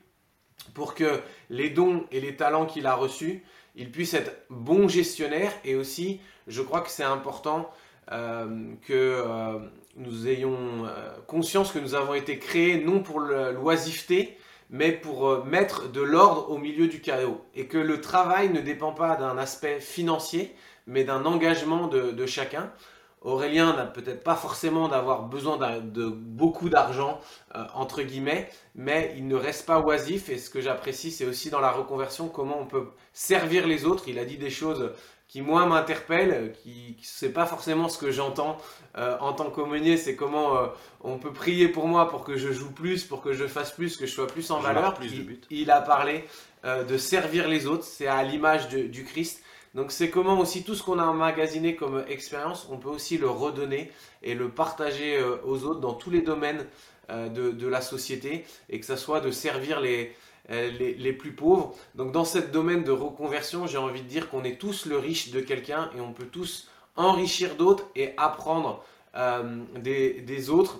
pour 0.75 0.93
que 0.93 1.19
les 1.49 1.71
dons 1.71 2.05
et 2.11 2.21
les 2.21 2.35
talents 2.35 2.67
qu'il 2.67 2.85
a 2.85 2.93
reçus, 2.93 3.43
il 3.79 3.91
puisse 3.91 4.13
être 4.13 4.31
bon 4.49 4.87
gestionnaire 4.87 5.51
et 5.65 5.75
aussi 5.75 6.19
je 6.47 6.61
crois 6.61 6.81
que 6.81 6.91
c'est 6.91 7.03
important 7.03 7.71
euh, 8.11 8.73
que 8.85 8.93
euh, 8.93 9.59
nous 9.95 10.27
ayons 10.27 10.85
euh, 10.85 11.11
conscience 11.27 11.71
que 11.71 11.79
nous 11.79 11.95
avons 11.95 12.13
été 12.13 12.39
créés 12.39 12.83
non 12.83 13.01
pour 13.01 13.19
l'oisiveté, 13.19 14.37
mais 14.69 14.91
pour 14.91 15.45
mettre 15.45 15.91
de 15.91 16.01
l'ordre 16.01 16.51
au 16.51 16.57
milieu 16.57 16.87
du 16.87 17.01
chaos. 17.01 17.41
Et 17.55 17.67
que 17.67 17.77
le 17.77 18.01
travail 18.01 18.49
ne 18.49 18.61
dépend 18.61 18.91
pas 18.91 19.15
d'un 19.15 19.37
aspect 19.37 19.79
financier, 19.79 20.53
mais 20.87 21.03
d'un 21.03 21.25
engagement 21.25 21.87
de, 21.87 22.25
chacun. 22.25 22.71
Aurélien 23.21 23.75
n'a 23.75 23.85
peut-être 23.85 24.23
pas 24.23 24.35
forcément 24.35 24.87
d'avoir 24.87 25.23
besoin 25.23 25.57
de 25.57 26.07
beaucoup 26.07 26.69
d'argent, 26.69 27.19
euh, 27.55 27.63
entre 27.73 28.01
guillemets, 28.01 28.49
mais 28.75 29.13
il 29.17 29.27
ne 29.27 29.35
reste 29.35 29.65
pas 29.65 29.79
oisif. 29.79 30.29
Et 30.29 30.37
ce 30.37 30.49
que 30.49 30.61
j'apprécie, 30.61 31.11
c'est 31.11 31.25
aussi 31.25 31.49
dans 31.49 31.59
la 31.59 31.71
reconversion 31.71 32.29
comment 32.29 32.59
on 32.59 32.65
peut 32.65 32.87
servir 33.11 33.67
les 33.67 33.85
autres. 33.85 34.07
Il 34.07 34.19
a 34.19 34.25
dit 34.25 34.37
des 34.37 34.49
choses 34.49 34.93
qui 35.27 35.41
moi 35.41 35.65
m'interpelle, 35.65 36.53
qui, 36.63 36.97
c'est 37.03 37.33
pas 37.33 37.45
forcément 37.45 37.87
ce 37.89 37.99
que 37.99 38.09
j'entends 38.09 38.57
euh, 38.97 39.15
en 39.19 39.33
tant 39.33 39.51
qu'aumônier, 39.51 39.97
c'est 39.97 40.15
comment 40.15 40.57
euh, 40.57 40.67
on 41.01 41.19
peut 41.19 41.33
prier 41.33 41.67
pour 41.67 41.87
moi 41.87 42.09
pour 42.09 42.23
que 42.23 42.35
je 42.35 42.51
joue 42.51 42.71
plus, 42.71 43.03
pour 43.03 43.21
que 43.21 43.33
je 43.33 43.45
fasse 43.45 43.71
plus, 43.71 43.97
que 43.97 44.07
je 44.07 44.11
sois 44.11 44.27
plus 44.27 44.49
en 44.49 44.59
valeur. 44.59 44.95
Plus 44.95 45.11
il, 45.13 45.39
il 45.51 45.71
a 45.71 45.81
parlé 45.81 46.23
de 46.65 46.97
servir 46.97 47.47
les 47.47 47.67
autres, 47.67 47.85
c'est 47.85 48.07
à 48.07 48.21
l'image 48.21 48.67
du 48.67 49.05
Christ. 49.05 49.41
Donc 49.75 49.91
c'est 49.91 50.09
comment 50.09 50.39
aussi 50.39 50.63
tout 50.63 50.75
ce 50.75 50.83
qu'on 50.83 50.99
a 50.99 51.05
emmagasiné 51.05 51.75
comme 51.75 52.03
expérience, 52.07 52.67
on 52.71 52.77
peut 52.77 52.89
aussi 52.89 53.17
le 53.17 53.29
redonner 53.29 53.91
et 54.23 54.33
le 54.33 54.49
partager 54.49 55.21
aux 55.45 55.63
autres 55.63 55.79
dans 55.79 55.93
tous 55.93 56.09
les 56.09 56.21
domaines 56.21 56.65
de, 57.09 57.51
de, 57.51 57.67
la 57.67 57.81
société 57.81 58.45
et 58.69 58.79
que 58.79 58.85
ça 58.85 58.97
soit 58.97 59.19
de 59.19 59.31
servir 59.31 59.79
les, 59.79 60.15
euh, 60.51 60.71
les, 60.71 61.13
plus 61.13 61.31
pauvres. 61.31 61.75
Donc 61.93 62.11
dans 62.11 62.25
ce 62.25 62.39
domaine 62.39 62.83
de 62.83 62.91
reconversion, 62.91 63.67
j'ai 63.67 63.77
envie 63.77 64.01
de 64.01 64.07
dire 64.07 64.31
qu'on 64.31 64.43
est 64.43 64.59
tous 64.59 64.87
le 64.87 64.97
riche 64.97 65.29
de 65.29 65.41
quelqu'un 65.41 65.91
et 65.95 66.01
on 66.01 66.11
peut 66.11 66.25
tous 66.25 66.67
enrichir 66.95 67.55
d'autres 67.55 67.85
et 67.95 68.13
apprendre 68.17 68.83
euh, 69.15 69.59
des, 69.75 70.49
autres. 70.49 70.79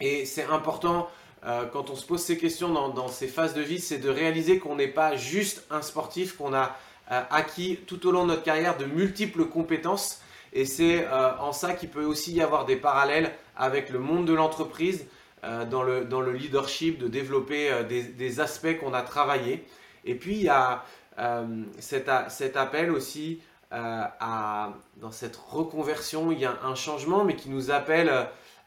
Et 0.00 0.26
c'est 0.26 0.42
important 0.42 1.08
euh, 1.44 1.66
quand 1.66 1.88
on 1.90 1.94
se 1.94 2.04
pose 2.04 2.20
ces 2.20 2.36
questions 2.36 2.72
dans, 2.72 3.06
ces 3.06 3.28
phases 3.28 3.54
de 3.54 3.62
vie, 3.62 3.78
c'est 3.78 3.98
de 3.98 4.10
réaliser 4.10 4.58
qu'on 4.58 4.74
n'est 4.74 4.88
pas 4.88 5.14
juste 5.14 5.64
un 5.70 5.82
sportif, 5.82 6.36
qu'on 6.36 6.52
a 6.52 6.76
acquis 7.08 7.78
tout 7.86 8.06
au 8.06 8.10
long 8.10 8.24
de 8.24 8.28
notre 8.28 8.42
carrière 8.42 8.76
de 8.76 8.84
multiples 8.84 9.44
compétences. 9.46 10.20
Et 10.52 10.64
c'est 10.64 11.06
en 11.08 11.52
ça 11.52 11.74
qu'il 11.74 11.90
peut 11.90 12.04
aussi 12.04 12.32
y 12.32 12.42
avoir 12.42 12.64
des 12.64 12.76
parallèles 12.76 13.32
avec 13.56 13.90
le 13.90 13.98
monde 13.98 14.26
de 14.26 14.32
l'entreprise, 14.34 15.06
euh, 15.44 15.64
dans, 15.64 15.82
le, 15.82 16.04
dans 16.04 16.20
le 16.20 16.32
leadership, 16.32 16.98
de 16.98 17.08
développer 17.08 17.70
euh, 17.70 17.82
des, 17.82 18.40
aspects 18.40 18.78
qu'on 18.80 18.94
a 18.94 19.02
travaillés. 19.02 19.64
Et 20.04 20.14
puis 20.14 20.36
il 20.36 20.42
y 20.42 20.48
a 20.48 20.82
euh, 21.18 21.62
cet, 21.78 22.08
appel 22.56 22.90
aussi 22.90 23.40
dans 23.70 25.10
cette 25.10 25.36
reconversion, 25.36 26.32
il 26.32 26.40
y 26.40 26.46
a 26.46 26.56
un 26.64 26.74
changement, 26.74 27.24
mais 27.24 27.36
qui 27.36 27.50
nous 27.50 27.70
appelle 27.70 28.10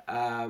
à, 0.08 0.47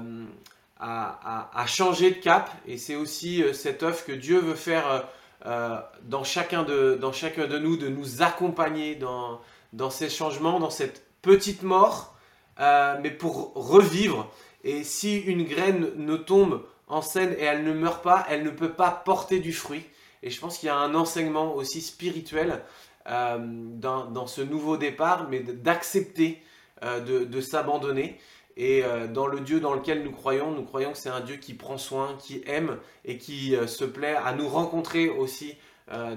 changer 1.68 2.12
de 2.12 2.18
cap. 2.18 2.52
Et 2.68 2.78
c'est 2.78 2.96
aussi 2.96 3.44
cette 3.54 3.82
œuvre 3.84 4.04
que 4.06 4.12
Dieu 4.12 4.40
veut 4.40 4.56
faire 4.56 5.08
dans, 5.46 6.24
chacun 6.24 6.64
de, 6.64 6.98
dans 7.00 7.12
chacun 7.12 7.48
de 7.48 7.58
nous, 7.58 7.78
de 7.78 7.88
nous 7.88 8.22
accompagner 8.22 8.96
dans, 8.96 9.40
dans 9.74 9.90
ces 9.90 10.10
changements, 10.10 10.60
dans 10.60 10.70
cette 10.70 11.06
petite 11.22 11.64
mort, 11.64 12.16
mais 12.60 13.12
pour 13.12 13.54
revivre. 13.56 14.30
Et 14.64 14.84
si 14.84 15.18
une 15.18 15.44
graine 15.44 15.92
ne 15.96 16.18
tombe 16.18 16.64
en 16.88 17.02
scène 17.02 17.34
et 17.38 17.44
elle 17.44 17.64
ne 17.64 17.74
meurt 17.74 18.04
pas, 18.04 18.26
elle 18.30 18.44
ne 18.44 18.50
peut 18.50 18.72
pas 18.72 18.92
porter 18.92 19.40
du 19.40 19.54
fruit. 19.54 19.84
Et 20.24 20.30
je 20.30 20.40
pense 20.40 20.58
qu'il 20.58 20.68
y 20.68 20.70
a 20.70 20.76
un 20.76 20.96
enseignement 20.96 21.56
aussi 21.56 21.82
spirituel 21.82 22.62
euh, 23.08 23.38
dans, 23.40 24.28
ce 24.28 24.42
nouveau 24.42 24.76
départ, 24.76 25.30
mais 25.30 25.40
d'accepter 25.40 26.44
euh, 26.84 27.00
de, 27.26 27.42
s'abandonner. 27.42 28.20
Et 28.60 28.84
euh, 28.84 29.08
dans 29.08 29.26
le 29.26 29.40
Dieu 29.40 29.60
dans 29.60 29.74
lequel 29.74 30.04
nous 30.04 30.12
croyons, 30.12 30.52
nous 30.52 30.64
croyons 30.64 30.92
que 30.92 30.98
c'est 31.00 31.10
un 31.10 31.22
Dieu 31.22 31.38
qui 31.38 31.56
prend 31.56 31.80
soin, 31.80 32.16
qui 32.20 32.44
aime 32.46 32.78
et 33.06 33.18
qui 33.18 33.56
se 33.66 33.86
plaît 33.86 34.16
à 34.16 34.34
nous 34.34 34.48
rencontrer 34.48 35.10
aussi 35.10 35.56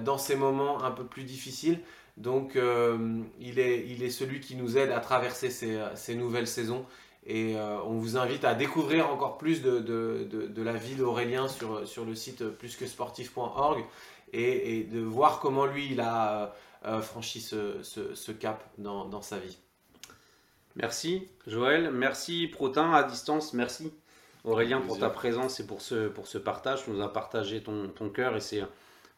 dans 0.04 0.18
ces 0.18 0.36
moments 0.36 0.84
un 0.84 0.90
peu 0.90 1.04
plus 1.04 1.22
difficiles. 1.24 1.80
Donc 2.18 2.58
il, 3.40 3.58
est, 3.58 3.86
il 3.88 4.02
est 4.02 4.10
celui 4.10 4.40
qui 4.40 4.54
nous 4.56 4.76
aide 4.76 4.90
à 4.90 5.00
traverser 5.00 5.48
ces, 5.48 6.14
nouvelles 6.14 6.46
saisons. 6.46 6.84
Et 7.24 7.56
euh, 7.56 7.80
on 7.84 7.98
vous 7.98 8.16
invite 8.16 8.44
à 8.44 8.54
découvrir 8.54 9.08
encore 9.08 9.38
plus 9.38 9.62
de, 9.62 9.78
de, 9.78 10.26
de, 10.28 10.62
la 10.62 10.72
vie 10.72 10.96
d'Aurélien 10.96 11.46
sur, 11.46 11.86
sur 11.86 12.04
le 12.04 12.16
site 12.16 12.44
plusquesportif.org 12.44 13.84
et, 14.32 14.78
et, 14.78 14.84
de 14.84 15.00
voir 15.00 15.38
comment 15.38 15.66
lui, 15.66 15.88
il 15.92 16.00
a 16.00 16.54
euh, 16.84 17.00
franchi 17.00 17.40
ce, 17.40 17.80
ce, 17.82 18.14
ce, 18.14 18.32
cap 18.32 18.68
dans, 18.78 19.04
dans, 19.04 19.22
sa 19.22 19.38
vie. 19.38 19.56
Merci 20.76 21.28
Joël, 21.46 21.90
merci 21.90 22.46
Protin 22.46 22.92
à 22.92 23.02
distance, 23.02 23.52
merci 23.52 23.92
Aurélien 24.44 24.80
pour 24.80 24.98
ta 24.98 25.10
présence 25.10 25.60
et 25.60 25.66
pour 25.66 25.82
ce, 25.82 26.08
pour 26.08 26.26
ce 26.26 26.38
partage. 26.38 26.84
Tu 26.84 26.90
nous 26.90 27.02
as 27.02 27.12
partagé 27.12 27.62
ton, 27.62 27.88
ton 27.88 28.08
cœur 28.08 28.36
et 28.36 28.40
c'est 28.40 28.62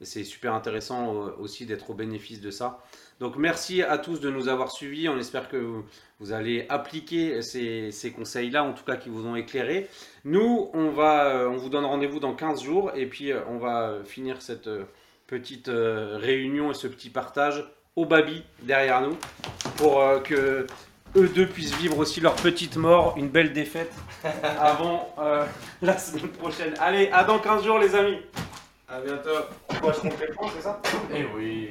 c'est 0.00 0.24
super 0.24 0.54
intéressant 0.54 1.14
euh, 1.14 1.30
aussi 1.38 1.66
d'être 1.66 1.90
au 1.90 1.94
bénéfice 1.94 2.40
de 2.40 2.50
ça. 2.50 2.80
Donc 3.20 3.36
merci 3.36 3.82
à 3.82 3.98
tous 3.98 4.20
de 4.20 4.30
nous 4.30 4.48
avoir 4.48 4.72
suivis. 4.72 5.08
On 5.08 5.18
espère 5.18 5.48
que 5.48 5.82
vous, 6.18 6.32
allez 6.32 6.66
appliquer 6.68 7.42
ces, 7.42 8.12
conseils-là, 8.16 8.64
en 8.64 8.72
tout 8.72 8.84
cas 8.84 8.96
qui 8.96 9.08
vous 9.08 9.26
ont 9.26 9.36
éclairé. 9.36 9.88
Nous, 10.24 10.70
on, 10.72 10.90
va, 10.90 11.26
euh, 11.26 11.48
on 11.48 11.56
vous 11.56 11.68
donne 11.68 11.84
rendez-vous 11.84 12.20
dans 12.20 12.34
15 12.34 12.62
jours 12.62 12.92
et 12.94 13.06
puis 13.06 13.32
euh, 13.32 13.40
on 13.48 13.58
va 13.58 13.98
finir 14.04 14.42
cette 14.42 14.68
petite 15.26 15.70
réunion 15.70 16.70
et 16.70 16.74
ce 16.74 16.86
petit 16.86 17.08
partage 17.08 17.64
au 17.96 18.04
Babi 18.04 18.42
derrière 18.62 19.00
nous 19.00 19.16
pour 19.76 20.02
que 20.22 20.66
eux 21.16 21.28
deux 21.28 21.46
puissent 21.46 21.76
vivre 21.76 21.98
aussi 21.98 22.20
leur 22.20 22.34
petite 22.34 22.76
mort, 22.76 23.14
une 23.16 23.28
belle 23.28 23.52
défaite 23.52 23.92
avant 24.60 25.14
la 25.82 25.98
semaine 25.98 26.28
prochaine. 26.28 26.74
Allez, 26.80 27.10
à 27.12 27.24
dans 27.24 27.38
15 27.38 27.64
jours 27.64 27.78
les 27.78 27.94
amis 27.94 28.18
à 28.88 29.00
bientôt. 29.00 29.30
Quoi, 29.80 29.92
je 29.92 30.00
compte 30.00 30.20
les 30.20 30.26
points, 30.28 30.48
c'est 30.54 30.62
ça? 30.62 30.80
Eh 31.12 31.24
oui. 31.34 31.70